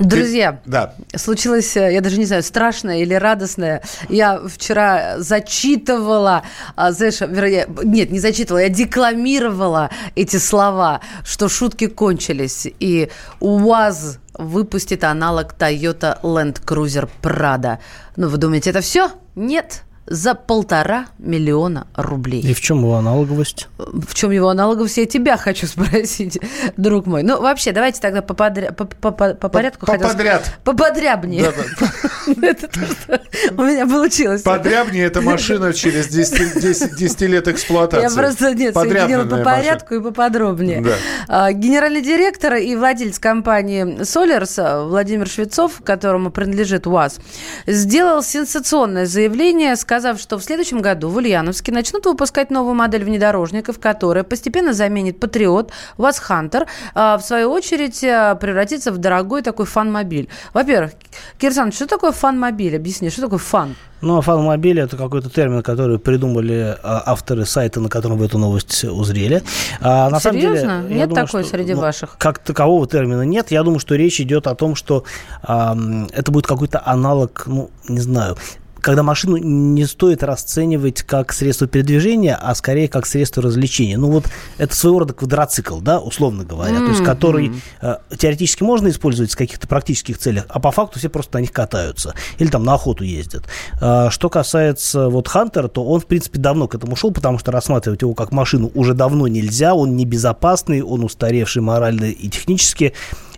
Друзья, 0.00 0.60
да. 0.66 0.94
случилось, 1.14 1.76
э, 1.76 1.92
я 1.92 2.00
даже 2.00 2.18
не 2.18 2.24
знаю, 2.24 2.42
страшное 2.42 2.98
или 2.98 3.14
радостное. 3.14 3.82
Я 4.08 4.40
вчера 4.48 5.20
зачитывала, 5.20 6.42
а, 6.74 6.90
знаешь, 6.90 7.20
вернее, 7.20 7.68
нет, 7.84 8.10
не 8.10 8.18
зачитывала, 8.18 8.62
я 8.62 8.68
декламировала 8.70 9.90
эти 10.16 10.36
слова, 10.38 11.00
что 11.24 11.48
шутки 11.48 11.86
кончились. 11.86 12.66
И 12.80 13.08
УАЗ 13.38 14.18
выпустит 14.36 15.04
аналог 15.04 15.54
Toyota 15.56 16.20
Land 16.22 16.64
Cruiser 16.64 17.08
Prado. 17.22 17.78
Ну, 18.16 18.28
вы 18.28 18.36
думаете, 18.36 18.70
это 18.70 18.80
все? 18.80 19.12
Нет 19.36 19.83
за 20.06 20.34
полтора 20.34 21.06
миллиона 21.18 21.86
рублей. 21.94 22.40
И 22.42 22.52
в 22.52 22.60
чем 22.60 22.78
его 22.78 22.96
аналоговость? 22.96 23.68
В 23.78 24.14
чем 24.14 24.30
его 24.30 24.48
аналоговость, 24.48 24.98
я 24.98 25.06
тебя 25.06 25.36
хочу 25.36 25.66
спросить, 25.66 26.38
друг 26.76 27.06
мой. 27.06 27.22
Ну, 27.22 27.40
вообще, 27.40 27.72
давайте 27.72 28.00
тогда 28.00 28.20
по, 28.20 28.34
подря... 28.34 28.72
по, 28.72 28.84
по, 28.84 29.10
по, 29.10 29.34
по 29.34 29.48
порядку. 29.48 29.86
По 29.86 29.98
подряд. 29.98 30.58
По 30.64 30.74
подрябнее. 30.74 31.52
Это 32.42 32.68
то, 32.68 32.80
что 32.80 33.20
у 33.56 33.64
меня 33.64 33.86
получилось. 33.86 34.42
Подрябнее– 34.42 35.04
это 35.06 35.20
машина 35.20 35.72
через 35.74 36.08
10 36.08 37.20
лет 37.22 37.48
эксплуатации. 37.48 38.02
Я 38.02 38.10
просто, 38.10 38.54
нет, 38.54 38.74
соединила 38.74 39.24
по 39.24 39.38
порядку 39.38 39.94
и 39.94 40.00
поподробнее. 40.00 40.84
А, 41.28 41.52
генеральный 41.52 42.02
директор 42.02 42.54
и 42.54 42.74
владелец 42.76 43.18
компании 43.18 44.00
Solars 44.00 44.86
Владимир 44.88 45.28
Швецов, 45.28 45.80
которому 45.84 46.30
принадлежит 46.30 46.86
УАЗ, 46.86 47.18
сделал 47.66 48.22
сенсационное 48.22 49.06
заявление, 49.06 49.76
с 49.76 49.84
сказав, 49.94 50.20
что 50.20 50.38
в 50.38 50.44
следующем 50.44 50.80
году 50.80 51.08
в 51.08 51.16
Ульяновске 51.16 51.70
начнут 51.70 52.04
выпускать 52.06 52.50
новую 52.50 52.74
модель 52.74 53.04
внедорожников, 53.04 53.78
которая 53.78 54.24
постепенно 54.24 54.72
заменит 54.72 55.20
Патриот, 55.20 55.70
УАЗ 55.98 56.18
Хантер, 56.18 56.66
в 56.94 57.20
свою 57.20 57.50
очередь 57.50 58.02
а, 58.02 58.34
превратится 58.34 58.90
в 58.90 58.98
дорогой 58.98 59.42
такой 59.42 59.66
fun-мобиль. 59.66 60.28
Во-первых, 60.52 60.92
Кирсан, 61.38 61.70
что 61.70 61.86
такое 61.86 62.10
fun-мобиль? 62.10 62.76
Объясни, 62.76 63.08
что 63.08 63.22
такое 63.22 63.38
fun? 63.38 63.76
Ну, 64.00 64.18
а 64.18 64.20
фан-мобиль– 64.20 64.80
это 64.80 64.96
какой-то 64.96 65.30
термин, 65.30 65.62
который 65.62 65.98
придумали 65.98 66.76
а, 66.82 67.04
авторы 67.06 67.46
сайта, 67.46 67.80
на 67.80 67.88
котором 67.88 68.18
вы 68.18 68.26
эту 68.26 68.38
новость 68.38 68.84
узрели. 68.84 69.42
А, 69.80 70.10
на 70.10 70.20
Серьезно? 70.20 70.60
Самом 70.60 70.82
деле, 70.88 70.98
нет 70.98 71.08
думаю, 71.08 71.26
такой 71.26 71.42
что, 71.42 71.50
среди 71.50 71.74
ну, 71.74 71.80
ваших? 71.80 72.16
Как 72.18 72.38
такового 72.40 72.86
термина 72.86 73.22
нет. 73.22 73.50
Я 73.50 73.62
думаю, 73.62 73.78
что 73.78 73.94
речь 73.94 74.20
идет 74.20 74.46
о 74.46 74.54
том, 74.54 74.74
что 74.74 75.04
а, 75.42 75.76
это 76.12 76.32
будет 76.32 76.46
какой-то 76.46 76.82
аналог, 76.84 77.44
ну, 77.46 77.70
не 77.88 78.00
знаю, 78.00 78.36
когда 78.84 79.02
машину 79.02 79.38
не 79.38 79.86
стоит 79.86 80.22
расценивать 80.22 81.02
как 81.04 81.32
средство 81.32 81.66
передвижения, 81.66 82.36
а 82.36 82.54
скорее 82.54 82.86
как 82.86 83.06
средство 83.06 83.42
развлечения. 83.42 83.96
Ну 83.96 84.10
вот 84.10 84.26
это 84.58 84.76
своего 84.76 84.98
рода 84.98 85.14
квадроцикл, 85.14 85.80
да, 85.80 86.00
условно 86.00 86.44
говоря, 86.44 86.74
mm-hmm. 86.74 86.84
то 86.84 86.90
есть 86.90 87.02
который 87.02 87.52
э, 87.80 87.96
теоретически 88.18 88.62
можно 88.62 88.88
использовать 88.88 89.32
в 89.32 89.36
каких-то 89.38 89.66
практических 89.66 90.18
целях, 90.18 90.44
а 90.50 90.60
по 90.60 90.70
факту 90.70 90.98
все 90.98 91.08
просто 91.08 91.38
на 91.38 91.40
них 91.40 91.52
катаются 91.52 92.14
или 92.38 92.48
там 92.48 92.62
на 92.62 92.74
охоту 92.74 93.04
ездят. 93.04 93.44
Э, 93.80 94.08
что 94.10 94.28
касается 94.28 95.08
вот 95.08 95.28
Хантера, 95.28 95.68
то 95.68 95.82
он 95.82 96.00
в 96.00 96.06
принципе 96.06 96.38
давно 96.38 96.68
к 96.68 96.74
этому 96.74 96.94
шел, 96.94 97.10
потому 97.10 97.38
что 97.38 97.52
рассматривать 97.52 98.02
его 98.02 98.12
как 98.12 98.32
машину 98.32 98.70
уже 98.74 98.92
давно 98.92 99.28
нельзя, 99.28 99.74
он 99.74 99.96
небезопасный, 99.96 100.82
он 100.82 101.04
устаревший 101.04 101.62
морально 101.62 102.10
и 102.10 102.28
технически. 102.28 102.92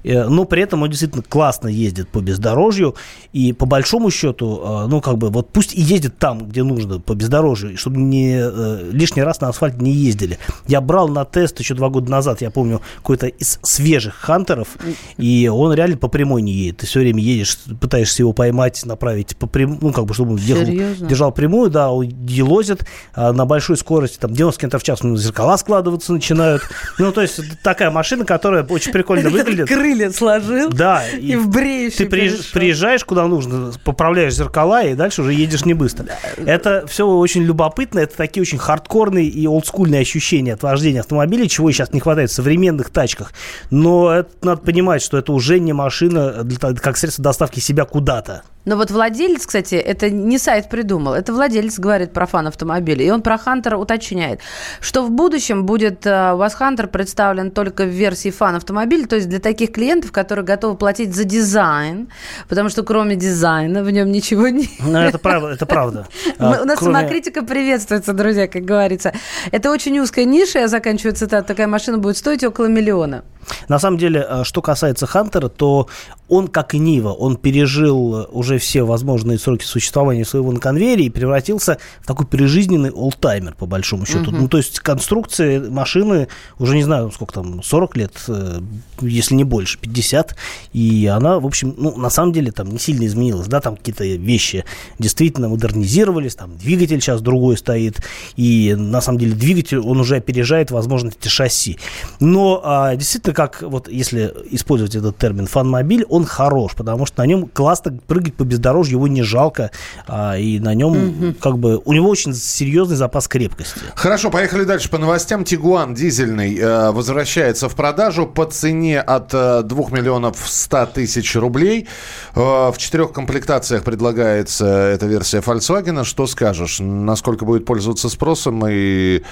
Э, 0.06 0.28
но 0.28 0.44
при 0.44 0.62
этом 0.62 0.82
он 0.82 0.90
действительно 0.90 1.22
классно 1.22 1.68
ездит 1.68 2.08
по 2.08 2.20
бездорожью, 2.20 2.94
и 3.32 3.52
по 3.52 3.66
большому 3.66 4.10
счету, 4.10 4.62
э, 4.64 4.86
ну, 4.88 5.00
как 5.00 5.18
бы, 5.18 5.30
вот 5.30 5.50
пусть 5.50 5.74
и 5.74 5.80
ездит 5.80 6.18
там, 6.18 6.48
где 6.48 6.62
нужно, 6.62 7.00
по 7.00 7.14
бездорожью, 7.14 7.76
чтобы 7.76 7.98
не, 7.98 8.38
э, 8.38 8.90
лишний 8.92 9.22
раз 9.22 9.40
на 9.40 9.48
асфальт 9.48 9.80
не 9.80 9.92
ездили. 9.92 10.38
Я 10.66 10.80
брал 10.80 11.08
на 11.08 11.24
тест 11.24 11.58
еще 11.58 11.74
два 11.74 11.88
года 11.88 12.10
назад, 12.10 12.40
я 12.40 12.50
помню, 12.50 12.80
какой-то 12.98 13.26
из 13.26 13.58
свежих 13.62 14.14
хантеров, 14.14 14.68
и 15.16 15.50
он 15.52 15.74
реально 15.74 15.96
по 15.96 16.08
прямой 16.08 16.42
не 16.42 16.52
едет. 16.52 16.78
Ты 16.78 16.86
все 16.86 17.00
время 17.00 17.20
едешь, 17.20 17.58
пытаешься 17.80 18.22
его 18.22 18.32
поймать, 18.32 18.84
направить 18.86 19.36
по 19.36 19.46
прямой, 19.46 19.78
ну, 19.80 19.92
как 19.92 20.06
бы, 20.06 20.14
чтобы 20.14 20.32
он 20.32 20.38
ехал, 20.38 21.06
держал 21.06 21.32
прямую, 21.32 21.70
да, 21.70 21.90
он 21.90 22.06
елозит 22.26 22.86
а 23.14 23.32
на 23.32 23.44
большой 23.44 23.76
скорости, 23.76 24.18
там, 24.18 24.32
90 24.32 24.60
км 24.60 24.78
в 24.78 24.82
час, 24.82 25.02
ну, 25.02 25.16
зеркала 25.16 25.56
складываться 25.56 26.12
начинают. 26.12 26.62
Ну, 26.98 27.10
то 27.10 27.22
есть, 27.22 27.40
такая 27.62 27.90
машина, 27.90 28.24
которая 28.24 28.62
очень 28.64 28.92
прикольно 28.92 29.30
выглядит 29.30 29.68
крылья 29.68 29.95
сложил 30.14 30.70
да, 30.70 31.06
и, 31.08 31.32
и 31.32 31.36
в 31.36 31.48
бреющий 31.48 32.04
Ты 32.04 32.06
приезж, 32.06 32.52
приезжаешь 32.52 33.04
куда 33.04 33.26
нужно, 33.26 33.72
поправляешь 33.84 34.34
зеркала, 34.34 34.84
и 34.84 34.94
дальше 34.94 35.22
уже 35.22 35.32
едешь 35.32 35.64
не 35.64 35.74
быстро. 35.74 36.06
Это 36.36 36.86
все 36.86 37.06
очень 37.06 37.42
любопытно, 37.42 38.00
это 38.00 38.16
такие 38.16 38.42
очень 38.42 38.58
хардкорные 38.58 39.26
и 39.26 39.46
олдскульные 39.46 40.00
ощущения 40.00 40.54
от 40.54 40.62
вождения 40.62 41.00
автомобиля, 41.00 41.48
чего 41.48 41.70
сейчас 41.70 41.92
не 41.92 42.00
хватает 42.00 42.30
в 42.30 42.34
современных 42.34 42.90
тачках. 42.90 43.32
Но 43.70 44.12
это, 44.12 44.30
надо 44.42 44.60
понимать, 44.62 45.02
что 45.02 45.18
это 45.18 45.32
уже 45.32 45.58
не 45.58 45.72
машина 45.72 46.44
для, 46.44 46.58
как 46.58 46.96
средство 46.96 47.22
доставки 47.24 47.60
себя 47.60 47.84
куда-то. 47.84 48.42
Но 48.66 48.76
вот 48.76 48.90
владелец, 48.90 49.46
кстати, 49.46 49.76
это 49.76 50.10
не 50.10 50.38
сайт 50.38 50.68
придумал, 50.68 51.14
это 51.14 51.32
владелец 51.32 51.78
говорит 51.78 52.12
про 52.12 52.26
фан 52.26 52.48
автомобиля. 52.48 53.04
И 53.04 53.10
он 53.10 53.22
про 53.22 53.38
Хантера 53.38 53.78
уточняет, 53.78 54.40
что 54.80 55.02
в 55.02 55.10
будущем 55.12 55.64
будет 55.64 56.04
э, 56.04 56.32
у 56.34 56.36
вас 56.36 56.54
Хантер 56.54 56.88
представлен 56.88 57.52
только 57.52 57.84
в 57.84 57.88
версии 57.88 58.30
фан 58.30 58.56
автомобиля, 58.56 59.06
то 59.06 59.14
есть 59.14 59.28
для 59.28 59.38
таких 59.38 59.70
клиентов, 59.70 60.10
которые 60.10 60.44
готовы 60.44 60.76
платить 60.76 61.14
за 61.14 61.22
дизайн, 61.22 62.08
потому 62.48 62.68
что 62.68 62.82
кроме 62.82 63.14
дизайна 63.14 63.84
в 63.84 63.90
нем 63.92 64.10
ничего 64.10 64.48
нет. 64.48 64.68
Ну, 64.80 64.98
это 64.98 65.18
правда, 65.18 65.50
это 65.50 65.64
правда. 65.64 66.08
У 66.38 66.64
нас 66.64 66.80
самокритика 66.80 67.44
приветствуется, 67.44 68.12
друзья, 68.14 68.48
как 68.48 68.64
говорится. 68.64 69.12
Это 69.52 69.70
очень 69.70 69.96
узкая 70.00 70.24
ниша, 70.24 70.58
я 70.58 70.68
заканчиваю 70.68 71.14
цитату, 71.14 71.46
такая 71.46 71.68
машина 71.68 71.98
будет 71.98 72.16
стоить 72.16 72.42
около 72.42 72.66
миллиона. 72.66 73.22
На 73.68 73.78
самом 73.78 73.98
деле, 73.98 74.26
э, 74.28 74.44
что 74.44 74.62
касается 74.62 75.06
Хантера, 75.06 75.48
то 75.48 75.88
он, 76.28 76.48
как 76.48 76.74
и 76.74 76.78
Нива, 76.78 77.10
он 77.10 77.36
пережил 77.36 78.26
уже 78.30 78.58
все 78.58 78.82
возможные 78.82 79.38
сроки 79.38 79.64
существования 79.64 80.24
своего 80.24 80.50
на 80.52 80.60
конвейере 80.60 81.04
и 81.04 81.10
превратился 81.10 81.78
в 82.00 82.06
такой 82.06 82.26
прижизненный 82.26 82.90
олдтаймер, 82.90 83.54
по 83.54 83.66
большому 83.66 84.06
счету. 84.06 84.30
Угу. 84.30 84.36
Ну, 84.36 84.48
то 84.48 84.56
есть 84.56 84.80
конструкция 84.80 85.70
машины 85.70 86.28
уже, 86.58 86.74
не 86.74 86.82
знаю, 86.82 87.10
сколько 87.12 87.34
там, 87.34 87.62
40 87.62 87.96
лет, 87.96 88.12
э, 88.28 88.60
если 89.00 89.34
не 89.34 89.44
больше, 89.44 89.78
50. 89.78 90.36
И 90.72 91.06
она, 91.06 91.38
в 91.38 91.46
общем, 91.46 91.74
ну, 91.76 91.96
на 91.96 92.10
самом 92.10 92.32
деле 92.32 92.50
там 92.50 92.70
не 92.70 92.78
сильно 92.78 93.06
изменилась, 93.06 93.46
да, 93.46 93.60
там 93.60 93.76
какие-то 93.76 94.04
вещи 94.04 94.64
действительно 94.98 95.48
модернизировались, 95.48 96.34
там 96.34 96.56
двигатель 96.56 97.00
сейчас 97.00 97.20
другой 97.20 97.56
стоит, 97.56 98.02
и 98.36 98.74
на 98.76 99.00
самом 99.00 99.18
деле 99.18 99.34
двигатель, 99.34 99.78
он 99.78 100.00
уже 100.00 100.16
опережает 100.16 100.70
возможности 100.70 101.28
шасси. 101.28 101.78
Но 102.18 102.60
а, 102.64 102.96
действительно, 102.96 103.34
как 103.34 103.62
вот 103.62 103.88
если 103.88 104.34
использовать 104.50 104.96
этот 104.96 105.16
термин 105.18 105.46
фан-мобиль, 105.46 106.04
он 106.16 106.24
хорош, 106.24 106.74
потому 106.74 107.06
что 107.06 107.22
на 107.22 107.26
нем 107.26 107.46
классно 107.46 107.98
прыгать 108.06 108.34
по 108.34 108.44
бездорожью, 108.44 108.96
его 108.96 109.08
не 109.08 109.22
жалко, 109.22 109.70
а, 110.06 110.36
и 110.36 110.58
на 110.58 110.74
нем 110.74 110.92
угу. 110.92 111.34
как 111.40 111.58
бы 111.58 111.80
у 111.84 111.92
него 111.92 112.08
очень 112.08 112.34
серьезный 112.34 112.96
запас 112.96 113.28
крепкости. 113.28 113.80
Хорошо, 113.94 114.30
поехали 114.30 114.64
дальше 114.64 114.90
по 114.90 114.98
новостям. 114.98 115.44
Тигуан 115.44 115.94
дизельный 115.94 116.56
э, 116.56 116.90
возвращается 116.90 117.68
в 117.68 117.74
продажу 117.74 118.26
по 118.26 118.44
цене 118.46 119.00
от 119.00 119.32
э, 119.32 119.62
2 119.62 119.84
миллионов 119.90 120.38
100 120.44 120.86
тысяч 120.86 121.36
рублей. 121.36 121.88
Э, 122.34 122.70
в 122.70 122.74
четырех 122.78 123.12
комплектациях 123.12 123.84
предлагается 123.84 124.66
эта 124.66 125.06
версия 125.06 125.38
Volkswagen. 125.38 126.04
Что 126.04 126.26
скажешь? 126.26 126.78
Насколько 126.80 127.44
будет 127.44 127.64
пользоваться 127.64 128.08
спросом 128.08 128.66
и 128.68 129.22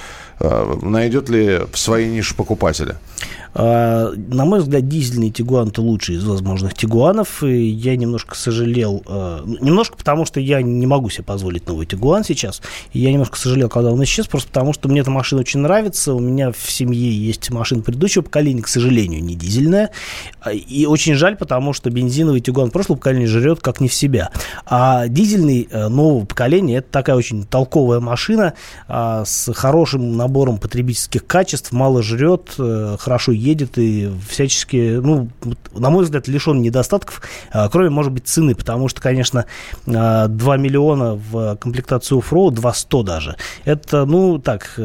э, 0.41 0.79
найдет 0.83 1.29
ли 1.29 1.61
в 1.73 1.79
своей 1.79 2.11
нише 2.11 2.35
покупателя? 2.35 2.99
А, 3.55 4.13
на 4.17 4.45
мой 4.45 4.61
взгляд, 4.61 4.89
дизельный 4.89 5.31
Тигуан 5.31 5.69
это 5.69 5.81
лучший 5.81 6.17
из 6.17 6.25
возможных 6.25 6.75
Тигуанов. 6.75 7.43
И 7.43 7.69
я 7.69 7.97
немножко 7.97 8.37
сожалел, 8.37 9.03
э, 9.07 9.41
немножко 9.61 9.97
потому, 9.97 10.27
что 10.27 10.41
я 10.41 10.61
не 10.63 10.87
могу 10.87 11.09
себе 11.11 11.25
позволить 11.25 11.69
новый 11.69 11.87
Тигуан 11.87 12.25
сейчас. 12.25 12.61
И 12.93 13.01
я 13.01 13.13
немножко 13.13 13.39
сожалел, 13.39 13.69
когда 13.69 13.93
он 13.93 14.03
исчез, 14.05 14.27
просто 14.27 14.49
потому, 14.49 14.73
что 14.73 14.89
мне 14.89 15.01
эта 15.01 15.11
машина 15.11 15.43
очень 15.43 15.61
нравится. 15.61 16.15
У 16.15 16.21
меня 16.21 16.51
в 16.51 16.71
семье 16.71 17.11
есть 17.11 17.51
машина 17.51 17.83
предыдущего 17.83 18.23
поколения, 18.23 18.63
к 18.63 18.69
сожалению, 18.69 19.23
не 19.23 19.35
дизельная. 19.35 19.91
И 20.53 20.87
очень 20.87 21.15
жаль, 21.15 21.37
потому 21.37 21.73
что 21.73 21.91
бензиновый 21.91 22.41
Тигуан 22.41 22.71
прошлого 22.71 22.97
поколения 22.97 23.27
жрет 23.27 23.61
как 23.61 23.81
не 23.81 23.89
в 23.89 23.95
себя. 23.95 24.31
А 24.67 25.07
дизельный 25.07 25.69
э, 25.71 25.89
нового 25.89 26.25
поколения 26.25 26.79
это 26.79 26.89
такая 26.91 27.17
очень 27.17 27.45
толковая 27.45 28.01
машина 28.01 28.55
а, 28.89 29.25
с 29.25 29.53
хорошим 29.53 30.17
набором 30.17 30.59
потребительских 30.59 31.27
качеств, 31.27 31.73
мало 31.73 32.03
жрет, 32.03 32.55
э, 32.59 32.97
хорошо 32.99 33.33
едет 33.45 33.79
и 33.79 34.11
всячески, 34.29 34.99
ну, 35.03 35.29
на 35.73 35.91
мой 35.91 36.05
взгляд, 36.05 36.29
лишен 36.29 36.63
недостатков, 36.63 37.23
а, 37.53 37.69
кроме, 37.69 37.91
может 37.91 38.13
быть, 38.13 38.27
цены, 38.27 38.55
потому 38.55 38.89
что, 38.89 39.01
конечно, 39.01 39.45
2 39.87 39.95
а, 39.95 40.57
миллиона 40.57 41.15
в 41.15 41.57
комплектацию 41.57 42.19
оффроуд, 42.19 42.55
200 42.55 43.05
даже, 43.05 43.37
это, 43.65 44.05
ну, 44.05 44.39
так, 44.39 44.79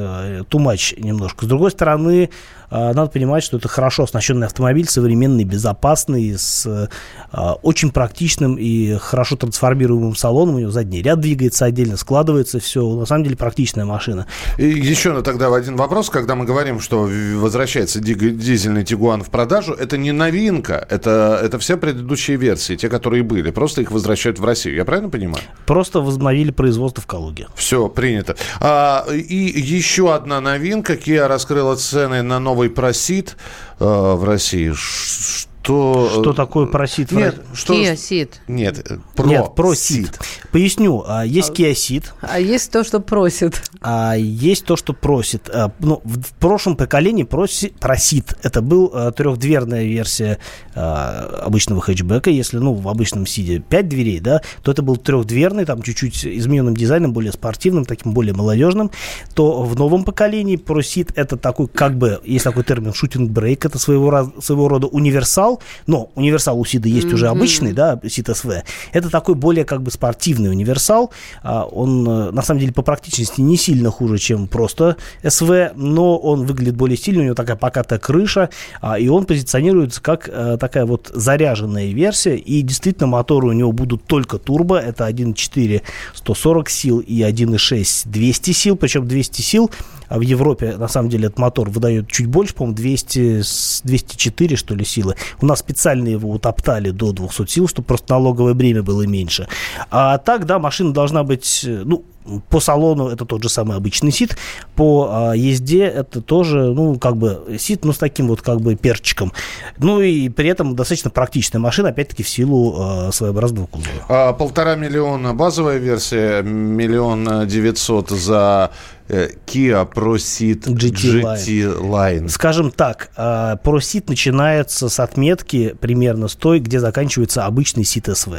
тумач 0.49 0.93
э, 0.93 1.01
немножко. 1.01 1.45
С 1.45 1.47
другой 1.47 1.71
стороны, 1.71 2.29
надо 2.69 3.07
понимать, 3.07 3.43
что 3.43 3.57
это 3.57 3.67
хорошо 3.67 4.03
оснащенный 4.03 4.47
автомобиль, 4.47 4.87
современный, 4.87 5.43
безопасный, 5.43 6.37
с 6.37 6.89
а, 7.31 7.53
очень 7.61 7.91
практичным 7.91 8.55
и 8.55 8.97
хорошо 8.97 9.35
трансформируемым 9.35 10.15
салоном. 10.15 10.55
У 10.55 10.59
него 10.59 10.71
задний 10.71 11.01
ряд 11.01 11.19
двигается 11.19 11.65
отдельно, 11.65 11.97
складывается 11.97 12.59
все. 12.59 12.87
На 12.95 13.05
самом 13.05 13.23
деле 13.23 13.37
практичная 13.37 13.85
машина. 13.85 14.27
И 14.57 14.67
еще 14.67 15.21
тогда 15.21 15.53
один 15.53 15.75
вопрос, 15.75 16.09
когда 16.09 16.35
мы 16.35 16.45
говорим, 16.45 16.79
что 16.79 17.09
возвращается 17.35 17.99
дизельный 17.99 18.83
Тигуан 18.83 19.23
в 19.23 19.29
продажу, 19.29 19.73
это 19.73 19.97
не 19.97 20.11
новинка, 20.11 20.85
это, 20.89 21.39
это 21.43 21.59
все 21.59 21.77
предыдущие 21.77 22.37
версии, 22.37 22.75
те, 22.75 22.89
которые 22.89 23.23
были. 23.23 23.51
Просто 23.51 23.81
их 23.81 23.91
возвращают 23.91 24.39
в 24.39 24.45
Россию. 24.45 24.75
Я 24.75 24.85
правильно 24.85 25.09
понимаю? 25.09 25.43
Просто 25.65 26.01
возобновили 26.01 26.51
производство 26.51 27.01
в 27.01 27.07
Калуге. 27.07 27.47
Все, 27.55 27.87
принято. 27.87 28.35
А, 28.59 29.05
и 29.09 29.35
еще 29.35 30.13
одна 30.13 30.41
новинка. 30.41 30.93
Kia 30.93 31.27
раскрыла 31.27 31.75
цены 31.75 32.21
на 32.23 32.39
новые 32.39 32.58
новый 32.59 32.69
просит 32.69 33.37
э, 33.79 33.85
в 33.85 34.23
России. 34.25 34.73
Что, 34.73 36.09
что 36.11 36.33
такое 36.33 36.65
просит? 36.65 37.11
Нет, 37.11 37.41
что, 37.53 37.73
Kia 37.73 37.93
Ceed. 37.93 38.31
Нет, 38.47 38.85
про 39.15 39.25
Нет, 39.25 39.55
просит. 39.55 40.19
Поясню, 40.51 41.03
а, 41.07 41.25
есть 41.25 41.51
Kia 41.51 41.71
Ceed. 41.71 42.05
А 42.21 42.39
есть 42.39 42.71
то, 42.71 42.83
что 42.83 42.99
просит. 42.99 43.61
А 43.81 44.15
есть 44.15 44.65
то, 44.65 44.75
что 44.75 44.93
просит. 44.93 45.49
А, 45.53 45.71
ну, 45.79 46.01
в 46.03 46.33
прошлом 46.33 46.75
поколении 46.75 47.23
проси, 47.23 47.73
просит. 47.79 48.37
Это 48.43 48.61
был 48.61 48.91
а, 48.93 49.11
трехдверная 49.11 49.85
версия 49.85 50.39
а, 50.75 51.43
обычного 51.45 51.81
хэтчбека. 51.81 52.29
Если, 52.29 52.57
ну, 52.57 52.73
в 52.73 52.89
обычном 52.89 53.25
Сиде 53.25 53.59
5 53.59 53.87
дверей, 53.87 54.19
да, 54.19 54.41
то 54.63 54.71
это 54.71 54.81
был 54.81 54.97
трехдверный, 54.97 55.65
там 55.65 55.81
чуть-чуть 55.81 56.25
измененным 56.25 56.75
дизайном, 56.75 57.13
более 57.13 57.31
спортивным, 57.31 57.85
таким 57.85 58.13
более 58.13 58.33
молодежным. 58.33 58.91
То 59.35 59.63
в 59.63 59.75
новом 59.75 60.03
поколении 60.03 60.55
просит 60.55 61.11
это 61.15 61.37
такой, 61.37 61.67
как 61.67 61.97
бы, 61.97 62.21
есть 62.25 62.43
такой 62.43 62.63
термин 62.63 62.93
шутинг-брейк, 62.93 63.65
это 63.65 63.77
своего, 63.77 64.33
своего 64.41 64.67
рода 64.67 64.87
универсал, 64.87 65.61
но 65.87 66.09
универсал 66.15 66.59
у 66.59 66.65
Сида 66.65 66.89
есть 66.89 67.07
mm-hmm. 67.07 67.13
уже 67.13 67.27
обычный, 67.27 67.73
да, 67.73 67.99
Сид 68.07 68.29
СВ. 68.35 68.63
Это 68.93 69.09
такой 69.09 69.35
более 69.35 69.65
как 69.65 69.81
бы 69.83 69.91
спортивный 69.91 70.38
универсал. 70.47 71.11
А, 71.43 71.65
он, 71.65 72.07
э, 72.07 72.31
на 72.31 72.41
самом 72.41 72.61
деле, 72.61 72.71
по 72.71 72.81
практичности 72.81 73.41
не 73.41 73.57
сильно 73.57 73.91
хуже, 73.91 74.17
чем 74.17 74.47
просто 74.47 74.95
СВ, 75.27 75.71
но 75.75 76.17
он 76.17 76.45
выглядит 76.45 76.75
более 76.75 76.97
стильно, 76.97 77.21
у 77.21 77.25
него 77.25 77.35
такая 77.35 77.57
покатая 77.57 77.99
крыша, 77.99 78.49
а, 78.81 78.97
и 78.97 79.07
он 79.07 79.25
позиционируется 79.25 80.01
как 80.01 80.29
э, 80.31 80.57
такая 80.59 80.85
вот 80.85 81.11
заряженная 81.13 81.91
версия, 81.91 82.37
и 82.37 82.61
действительно 82.61 83.07
моторы 83.07 83.47
у 83.47 83.53
него 83.53 83.71
будут 83.71 84.05
только 84.05 84.37
турбо, 84.37 84.77
это 84.77 85.07
1.4 85.09 85.81
140 86.13 86.69
сил 86.69 86.99
и 86.99 87.21
1.6 87.21 88.03
200 88.05 88.51
сил, 88.51 88.75
причем 88.75 89.07
200 89.07 89.41
сил 89.41 89.71
в 90.09 90.21
Европе, 90.21 90.75
на 90.77 90.87
самом 90.87 91.09
деле, 91.09 91.27
этот 91.27 91.39
мотор 91.39 91.69
выдает 91.69 92.09
чуть 92.09 92.27
больше, 92.27 92.53
по-моему, 92.53 92.75
200, 92.75 93.41
204, 93.83 94.55
что 94.55 94.75
ли, 94.75 94.85
силы. 94.85 95.15
У 95.41 95.45
нас 95.45 95.59
специально 95.59 96.07
его 96.07 96.31
утоптали 96.31 96.91
до 96.91 97.11
200 97.11 97.47
сил, 97.47 97.67
чтобы 97.67 97.87
просто 97.87 98.13
налоговое 98.13 98.53
бремя 98.53 98.83
было 98.83 99.05
меньше. 99.05 99.47
А 99.91 100.17
так, 100.17 100.45
да, 100.45 100.59
машина 100.59 100.93
должна 100.93 101.23
быть, 101.23 101.61
ну, 101.65 102.03
по 102.49 102.59
салону 102.59 103.07
это 103.09 103.25
тот 103.25 103.43
же 103.43 103.49
самый 103.49 103.77
обычный 103.77 104.11
сит, 104.11 104.37
по 104.75 105.09
а, 105.11 105.33
езде 105.33 105.85
это 105.85 106.21
тоже, 106.21 106.71
ну, 106.73 106.97
как 106.99 107.17
бы 107.17 107.57
сит, 107.59 107.85
но 107.85 107.93
с 107.93 107.97
таким 107.97 108.27
вот 108.27 108.41
как 108.41 108.61
бы 108.61 108.75
перчиком. 108.75 109.33
Ну 109.77 110.01
и 110.01 110.29
при 110.29 110.49
этом 110.49 110.75
достаточно 110.75 111.09
практичная 111.09 111.59
машина, 111.59 111.89
опять-таки 111.89 112.23
в 112.23 112.29
силу 112.29 112.75
а, 112.77 113.11
своеобразного 113.11 113.65
кузова. 113.67 113.91
А, 114.07 114.33
полтора 114.33 114.75
миллиона 114.75 115.33
базовая 115.33 115.77
версия, 115.77 116.41
миллион 116.43 117.47
девятьсот 117.47 118.09
за 118.09 118.71
э, 119.07 119.29
Kia 119.47 119.91
Proceed 119.91 120.65
GT, 120.65 121.23
GT 121.23 121.79
Line. 121.81 122.29
Скажем 122.29 122.71
так, 122.71 123.11
Proceed 123.17 124.05
начинается 124.07 124.89
с 124.89 124.99
отметки 124.99 125.75
примерно 125.79 126.27
с 126.27 126.35
той, 126.35 126.59
где 126.59 126.79
заканчивается 126.79 127.45
обычный 127.45 127.85
сит 127.85 128.07
СВ. 128.11 128.33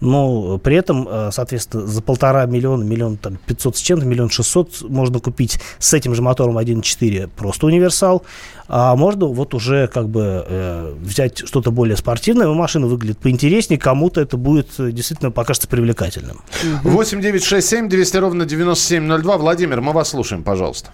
Но 0.00 0.58
при 0.58 0.76
этом, 0.76 1.08
соответственно, 1.30 1.86
за 1.86 2.00
полтора 2.00 2.46
миллиона, 2.46 2.84
миллион 2.84 3.16
там 3.16 3.33
500 3.46 3.76
с 3.76 3.80
чем-то, 3.80 4.06
миллион 4.06 4.30
шестьсот 4.30 4.82
можно 4.82 5.20
купить 5.20 5.60
с 5.78 5.92
этим 5.94 6.14
же 6.14 6.22
мотором 6.22 6.58
1.4 6.58 7.28
просто 7.36 7.66
универсал, 7.66 8.24
а 8.68 8.96
можно 8.96 9.26
вот 9.26 9.54
уже 9.54 9.88
как 9.88 10.08
бы 10.08 10.44
э, 10.46 10.94
взять 10.98 11.46
что-то 11.46 11.70
более 11.70 11.96
спортивное, 11.96 12.48
машина 12.48 12.86
выглядит 12.86 13.18
поинтереснее, 13.18 13.78
кому-то 13.78 14.20
это 14.20 14.36
будет 14.36 14.68
э, 14.78 14.90
действительно 14.90 15.30
покажется 15.30 15.68
привлекательным. 15.68 16.40
8 16.82 17.20
9 17.20 17.44
6 17.44 17.68
7 17.68 17.88
200 17.88 18.16
ровно 18.16 18.44
9702. 18.46 19.38
Владимир, 19.38 19.80
мы 19.80 19.92
вас 19.92 20.10
слушаем, 20.10 20.42
пожалуйста. 20.42 20.90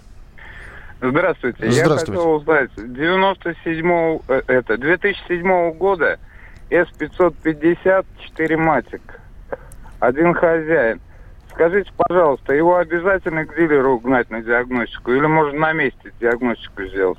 Здравствуйте. 1.01 1.71
Здравствуйте. 1.71 2.13
Я 2.13 2.19
хотел 2.19 2.31
узнать, 2.33 2.71
97 2.77 4.19
э, 4.29 4.43
это 4.47 4.77
2007 4.77 5.73
года 5.73 6.19
S550 6.71 8.05
4 8.27 8.57
Матик. 8.57 9.21
Один 9.99 10.35
хозяин. 10.35 11.01
Скажите, 11.61 11.91
пожалуйста, 11.95 12.55
его 12.55 12.77
обязательно 12.79 13.45
к 13.45 13.55
дилеру 13.55 13.99
гнать 13.99 14.31
на 14.31 14.41
диагностику 14.41 15.13
или 15.13 15.27
можно 15.27 15.59
на 15.59 15.73
месте 15.75 16.11
диагностику 16.19 16.85
сделать? 16.87 17.19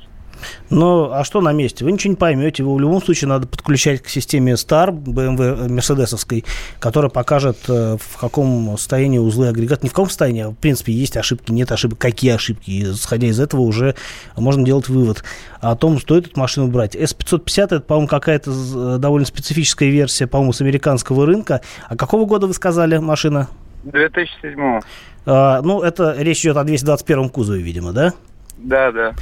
Ну, 0.71 1.11
а 1.11 1.23
что 1.23 1.41
на 1.41 1.53
месте? 1.53 1.85
Вы 1.85 1.91
ничего 1.91 2.13
не 2.13 2.17
поймете. 2.17 2.63
Его 2.63 2.73
в 2.73 2.79
любом 2.79 3.03
случае 3.03 3.27
надо 3.27 3.45
подключать 3.45 4.01
к 4.01 4.07
системе 4.07 4.53
STAR, 4.53 4.89
BMW 4.89 5.69
мерседесовской, 5.69 6.43
которая 6.79 7.11
покажет, 7.11 7.57
э, 7.67 7.97
в 8.01 8.17
каком 8.19 8.75
состоянии 8.79 9.19
узлы 9.19 9.49
агрегат. 9.49 9.83
Не 9.83 9.89
в 9.89 9.91
каком 9.91 10.07
состоянии, 10.07 10.41
а 10.41 10.49
в 10.49 10.55
принципе 10.55 10.91
есть 10.91 11.17
ошибки, 11.17 11.51
нет 11.51 11.71
ошибок, 11.71 11.99
какие 11.99 12.31
ошибки. 12.31 12.71
И, 12.71 12.83
исходя 12.93 13.27
из 13.27 13.39
этого 13.39 13.61
уже 13.61 13.93
можно 14.35 14.65
делать 14.65 14.89
вывод 14.89 15.23
о 15.59 15.75
том, 15.75 15.99
стоит 15.99 16.25
эту 16.25 16.39
машину 16.39 16.65
брать. 16.67 16.95
S550 16.95 17.63
это, 17.63 17.79
по-моему, 17.81 18.07
какая-то 18.07 18.49
э, 18.49 18.97
довольно 18.97 19.27
специфическая 19.27 19.89
версия, 19.89 20.25
по-моему, 20.25 20.53
с 20.53 20.61
американского 20.61 21.27
рынка. 21.27 21.61
А 21.87 21.95
какого 21.95 22.25
года 22.25 22.47
вы 22.47 22.55
сказали 22.55 22.97
машина? 22.97 23.47
2007. 23.83 24.79
А, 25.25 25.61
ну, 25.61 25.81
это 25.81 26.15
речь 26.17 26.41
идет 26.41 26.57
о 26.57 26.63
221 26.63 27.29
кузове, 27.29 27.61
видимо, 27.61 27.93
да? 27.93 28.13
Да, 28.57 28.91
да. 28.91 29.13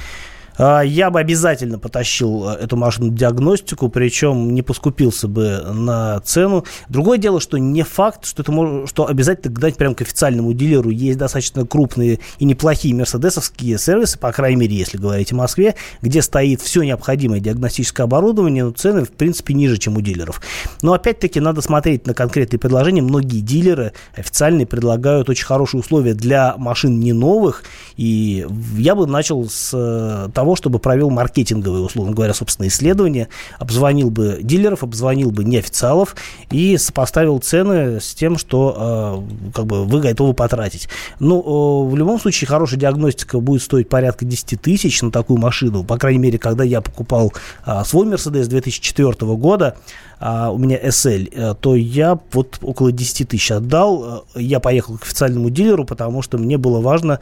А, 0.58 0.82
я 0.82 1.10
бы 1.10 1.20
обязательно 1.20 1.78
потащил 1.78 2.48
э, 2.48 2.54
эту 2.54 2.76
машину 2.76 3.10
в 3.10 3.14
диагностику, 3.14 3.88
причем 3.88 4.54
не 4.54 4.62
поскупился 4.62 5.28
бы 5.28 5.62
на 5.72 6.20
цену. 6.20 6.64
Другое 6.88 7.18
дело, 7.18 7.40
что 7.40 7.58
не 7.58 7.82
факт, 7.82 8.26
что 8.26 8.42
это 8.42 8.52
может, 8.52 8.90
что 8.90 9.06
обязательно 9.08 9.54
гнать 9.54 9.76
прямо 9.76 9.94
к 9.94 10.02
официальному 10.02 10.52
дилеру. 10.52 10.90
Есть 10.90 11.18
достаточно 11.18 11.66
крупные 11.66 12.20
и 12.38 12.44
неплохие 12.44 12.94
мерседесовские 12.94 13.78
сервисы, 13.78 14.18
по 14.18 14.32
крайней 14.32 14.56
мере, 14.56 14.76
если 14.76 14.98
говорить 14.98 15.32
о 15.32 15.36
Москве, 15.36 15.74
где 16.02 16.22
стоит 16.22 16.60
все 16.60 16.82
необходимое 16.82 17.40
диагностическое 17.40 18.04
оборудование, 18.04 18.64
но 18.64 18.70
цены, 18.70 19.04
в 19.04 19.10
принципе, 19.10 19.54
ниже, 19.54 19.78
чем 19.78 19.96
у 19.96 20.00
дилеров. 20.00 20.40
Но, 20.82 20.92
опять-таки, 20.92 21.40
надо 21.40 21.62
смотреть 21.62 22.06
на 22.06 22.14
конкретные 22.14 22.58
предложения. 22.58 23.02
Многие 23.02 23.40
дилеры 23.40 23.92
официальные 24.14 24.66
предлагают 24.66 25.28
очень 25.28 25.46
хорошие 25.46 25.80
условия 25.80 26.14
для 26.14 26.54
машин 26.56 27.00
не 27.00 27.12
новых, 27.12 27.64
и 27.96 28.46
я 28.76 28.94
бы 28.94 29.06
начал 29.06 29.48
с 29.48 29.70
э, 29.72 30.28
того, 30.40 30.56
чтобы 30.56 30.78
провел 30.78 31.10
маркетинговые, 31.10 31.84
условно 31.84 32.14
говоря, 32.14 32.32
собственно, 32.32 32.66
исследования, 32.66 33.28
обзвонил 33.58 34.10
бы 34.10 34.38
дилеров, 34.40 34.82
обзвонил 34.82 35.30
бы 35.32 35.44
неофициалов 35.44 36.16
и 36.50 36.78
сопоставил 36.78 37.40
цены 37.40 38.00
с 38.00 38.14
тем, 38.14 38.38
что 38.38 39.22
э, 39.28 39.50
как 39.52 39.66
бы 39.66 39.84
вы 39.84 40.00
готовы 40.00 40.32
потратить. 40.32 40.88
Ну, 41.18 41.84
в 41.84 41.94
любом 41.94 42.18
случае, 42.18 42.48
хорошая 42.48 42.80
диагностика 42.80 43.38
будет 43.38 43.60
стоить 43.60 43.90
порядка 43.90 44.24
10 44.24 44.62
тысяч 44.62 45.02
на 45.02 45.10
такую 45.10 45.38
машину. 45.38 45.84
По 45.84 45.98
крайней 45.98 46.20
мере, 46.20 46.38
когда 46.38 46.64
я 46.64 46.80
покупал 46.80 47.34
э, 47.66 47.82
свой 47.84 48.06
Mercedes 48.06 48.46
2004 48.46 49.12
года, 49.36 49.76
а 50.20 50.50
у 50.50 50.56
меня 50.56 50.78
SL, 50.78 51.28
э, 51.34 51.54
то 51.60 51.76
я 51.76 52.18
вот 52.32 52.60
около 52.62 52.92
10 52.92 53.28
тысяч 53.28 53.52
отдал. 53.52 54.24
Я 54.34 54.58
поехал 54.58 54.96
к 54.96 55.02
официальному 55.02 55.50
дилеру, 55.50 55.84
потому 55.84 56.22
что 56.22 56.38
мне 56.38 56.56
было 56.56 56.80
важно, 56.80 57.20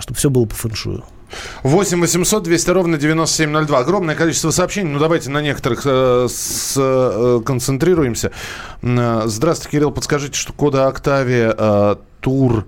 чтобы 0.00 0.18
все 0.18 0.28
было 0.28 0.44
по 0.44 0.56
фэншую. 0.56 1.04
8 1.62 2.00
800 2.00 2.42
200 2.42 2.70
ровно 2.70 2.98
9702. 2.98 3.78
Огромное 3.78 4.14
количество 4.14 4.50
сообщений. 4.50 4.90
Ну, 4.90 4.98
давайте 4.98 5.30
на 5.30 5.42
некоторых 5.42 5.82
э, 5.84 6.26
с, 6.28 6.74
э, 6.76 7.40
концентрируемся. 7.44 8.32
Э, 8.82 9.22
здравствуйте, 9.26 9.78
Кирилл. 9.78 9.90
Подскажите, 9.90 10.38
что 10.38 10.52
кода 10.52 10.86
Октавия 10.86 11.54
э, 11.56 11.96
Тур... 12.20 12.66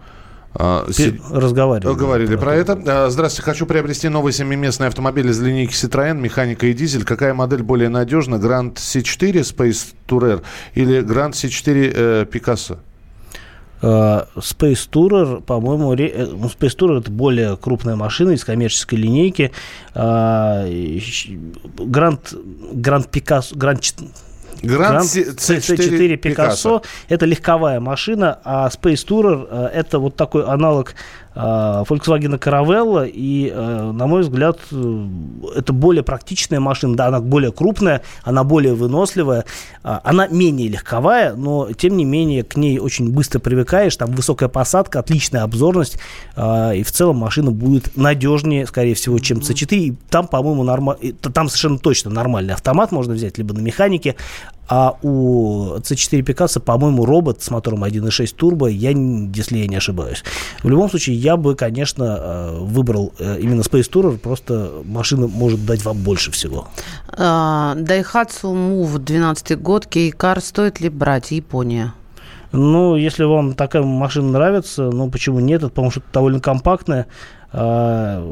А, 0.53 0.85
разговаривали. 1.31 1.94
Говорили 1.96 2.35
про, 2.35 2.42
про 2.42 2.55
это. 2.57 2.83
А, 2.87 3.11
здравствуйте, 3.11 3.44
хочу 3.44 3.66
приобрести 3.66 4.09
новый 4.09 4.33
семиместный 4.33 4.88
автомобиль 4.88 5.29
из 5.31 5.40
линейки 5.40 5.73
Citroën, 5.73 6.14
механика 6.14 6.66
и 6.66 6.73
дизель. 6.73 7.05
Какая 7.05 7.35
модель 7.35 7.62
более 7.62 7.88
надежна? 7.88 8.35
Grand 8.35 8.75
C4 8.75 9.42
Space 9.42 9.94
Tourer 10.09 10.42
или 10.75 11.03
Grand 11.03 11.33
C4 11.33 11.92
э, 11.94 12.25
Picasso? 12.25 12.79
Uh, 13.82 14.26
Space 14.36 14.88
Tourer, 14.90 15.40
по-моему, 15.40 15.94
ре... 15.94 16.08
Э, 16.08 16.26
ну, 16.26 16.46
Space 16.48 16.76
Tourer 16.76 17.00
это 17.00 17.10
более 17.10 17.56
крупная 17.56 17.96
машина 17.96 18.32
из 18.32 18.44
коммерческой 18.44 18.96
линейки. 18.96 19.52
Uh, 19.94 20.68
Grand, 21.78 22.20
Grand 22.74 23.10
Picasso, 23.10 23.56
Grand 24.62 25.01
C4 25.03 26.20
Picasso. 26.20 26.83
Это 27.09 27.27
легковая 27.27 27.81
машина, 27.81 28.38
а 28.44 28.68
Space 28.68 29.07
Tourer 29.07 29.46
э, 29.51 29.70
это 29.75 29.99
вот 29.99 30.16
такой 30.16 30.44
аналог 30.44 30.94
э, 31.35 31.38
Volkswagen 31.38 32.38
Caravella, 32.38 33.09
и, 33.09 33.53
э, 33.55 33.92
на 33.92 34.07
мой 34.07 34.23
взгляд, 34.23 34.59
это 35.55 35.73
более 35.73 36.03
практичная 36.03 36.61
машина, 36.61 36.96
да, 36.96 37.07
она 37.07 37.20
более 37.20 37.53
крупная, 37.53 38.03
она 38.23 38.44
более 38.44 38.75
выносливая, 38.75 39.44
она 39.83 40.27
менее 40.27 40.68
легковая, 40.68 41.35
но, 41.35 41.73
тем 41.73 41.96
не 41.96 42.05
менее, 42.05 42.44
к 42.44 42.57
ней 42.57 42.79
очень 42.79 43.11
быстро 43.12 43.38
привыкаешь, 43.38 43.96
там 43.96 44.12
высокая 44.12 44.49
посадка, 44.49 44.99
отличная 44.99 45.42
обзорность, 45.42 45.99
и 46.37 46.83
в 46.85 46.92
целом 46.92 47.16
машина 47.16 47.51
будет 47.51 47.96
надежнее, 47.96 48.66
скорее 48.66 48.94
всего, 48.94 49.18
чем 49.18 49.38
C4, 49.38 49.77
и 49.77 49.94
там, 50.11 50.27
по-моему, 50.27 50.64
норма... 50.64 50.96
там 51.35 51.49
совершенно 51.49 51.79
точно 51.79 52.11
нормальный 52.11 52.55
автомат 52.55 52.92
можно 52.92 53.14
взять, 53.14 53.38
либо 53.38 53.55
на 53.55 53.61
механике, 53.61 54.16
а 54.70 54.96
у 55.02 55.78
C4 55.78 56.22
Picasso, 56.22 56.61
по-моему, 56.61 57.04
робот 57.04 57.42
с 57.42 57.50
мотором 57.50 57.83
1.6 57.83 58.35
турбо, 58.37 58.68
я, 58.68 58.90
если 58.90 59.59
я 59.59 59.66
не 59.66 59.76
ошибаюсь. 59.76 60.22
В 60.62 60.68
любом 60.68 60.88
случае, 60.88 61.16
я 61.16 61.37
бы, 61.37 61.56
конечно, 61.56 62.04
э, 62.04 62.59
выбрал 62.61 63.12
э, 63.18 63.40
именно 63.40 63.62
Space 63.62 63.90
Tourer, 63.90 64.16
просто 64.16 64.70
машина 64.85 65.26
может 65.26 65.66
дать 65.66 65.85
вам 65.85 65.96
больше 65.98 66.30
всего. 66.30 66.68
А, 67.09 67.74
Daihatsu 67.76 68.54
Move 68.54 68.98
12 68.98 69.61
год, 69.61 69.87
Кейкар, 69.87 70.40
стоит 70.40 70.80
ли 70.80 70.88
брать 70.88 71.33
Япония? 71.33 71.92
Ну, 72.52 72.96
если 72.96 73.24
вам 73.24 73.54
такая 73.54 73.83
машина 73.83 74.30
нравится, 74.30 74.90
ну, 74.90 75.11
почему 75.11 75.40
нет? 75.40 75.62
Это, 75.62 75.68
потому 75.68 75.90
что 75.90 76.00
это 76.00 76.09
довольно 76.12 76.40
компактная. 76.40 77.06
А, 77.52 78.22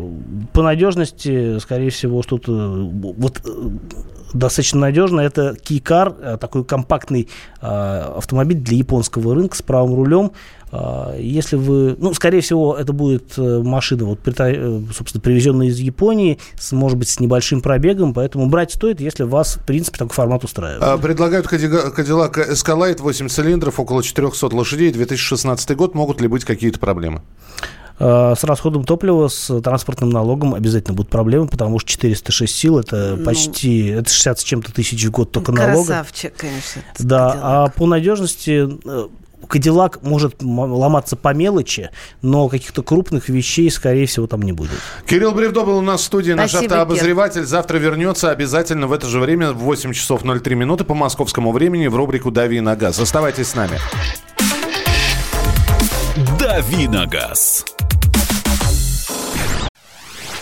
по 0.53 0.63
надежности, 0.63 1.59
скорее 1.59 1.91
всего, 1.91 2.23
что-то... 2.23 2.53
Вот 2.53 3.43
достаточно 4.33 4.81
надежно. 4.81 5.21
Это 5.21 5.57
Keycar, 5.63 6.17
э, 6.21 6.37
такой 6.39 6.65
компактный 6.65 7.29
э, 7.61 7.67
автомобиль 7.67 8.59
для 8.59 8.79
японского 8.79 9.35
рынка 9.35 9.57
с 9.57 9.63
правым 9.63 9.95
рулем. 9.95 10.33
Э, 10.71 11.17
если 11.19 11.57
вы, 11.57 11.97
ну, 11.99 12.13
скорее 12.15 12.41
всего, 12.41 12.77
это 12.77 12.93
будет 12.93 13.37
машина, 13.37 14.05
вот, 14.05 14.21
собственно, 14.95 15.23
привезенная 15.23 15.69
из 15.69 15.79
Японии, 15.79 16.39
с, 16.59 16.73
может 16.73 16.99
быть, 16.99 17.09
с 17.09 17.21
небольшим 17.21 17.61
пробегом, 17.61 18.15
поэтому 18.15 18.49
брать 18.49 18.73
стоит, 18.73 19.01
если 19.01 19.25
вас, 19.25 19.57
в 19.57 19.65
принципе, 19.65 19.99
такой 19.99 20.15
формат 20.15 20.45
устраивает. 20.45 20.83
А, 20.83 20.99
предлагают 20.99 21.47
Cadillac 21.47 22.51
Escalade 22.51 23.01
8 23.01 23.29
цилиндров, 23.29 23.81
около 23.81 24.03
400 24.03 24.55
лошадей, 24.55 24.93
2016 24.93 25.77
год. 25.77 25.95
Могут 25.95 26.21
ли 26.21 26.29
быть 26.29 26.45
какие-то 26.45 26.79
проблемы? 26.79 27.23
Э, 28.01 28.35
с 28.39 28.45
расходом 28.45 28.85
топлива, 28.85 29.29
с 29.29 29.61
транспортным 29.61 30.11
налогом 30.11 30.55
обязательно 30.55 30.95
будут 30.95 31.11
проблемы, 31.11 31.49
потому 31.49 31.79
что 31.79 31.91
406 31.91 32.55
сил 32.55 32.79
это 32.79 33.17
ну, 33.17 33.25
почти 33.25 33.89
это 33.89 34.09
60 34.09 34.39
с 34.39 34.45
чем-то 34.45 34.73
тысяч 34.73 35.05
в 35.05 35.11
год 35.11 35.33
только 35.33 35.53
налога. 35.53 35.87
Красавчик, 35.87 36.35
конечно. 36.37 36.83
Да, 36.99 37.29
Кадиллак. 37.29 37.41
а 37.43 37.69
по 37.71 37.87
надежности 37.87 38.69
э, 38.85 39.09
Кадиллак 39.49 40.03
может 40.03 40.37
ломаться 40.43 41.17
по 41.17 41.35
мелочи, 41.35 41.91
но 42.23 42.49
каких-то 42.49 42.83
крупных 42.83 43.29
вещей, 43.29 43.71
скорее 43.71 44.07
всего, 44.07 44.27
там 44.27 44.43
не 44.43 44.53
будет. 44.53 44.79
Кирилл 45.07 45.33
Бревдо 45.33 45.65
был 45.65 45.79
у 45.79 45.83
нас 45.83 46.03
в 46.03 46.05
студии, 46.05 46.33
наш 46.33 46.51
Спасибо, 46.51 46.75
автообозреватель. 46.75 47.41
Кир. 47.41 47.49
Завтра 47.49 47.79
вернется 47.79 48.31
обязательно 48.31 48.87
в 48.87 48.93
это 48.93 49.09
же 49.09 49.19
время 49.19 49.53
в 49.53 49.59
8 49.59 49.93
часов 49.93 50.23
03 50.23 50.55
минуты 50.55 50.85
по 50.85 50.95
московскому 50.95 51.51
времени 51.51 51.89
в 51.89 51.97
рубрику 51.97 52.31
«Дави 52.31 52.61
на 52.61 52.77
газ». 52.77 53.01
Оставайтесь 53.01 53.49
с 53.49 53.55
нами. 53.55 53.79
«Дави 56.39 56.87
на 56.87 57.07
газ». 57.07 57.65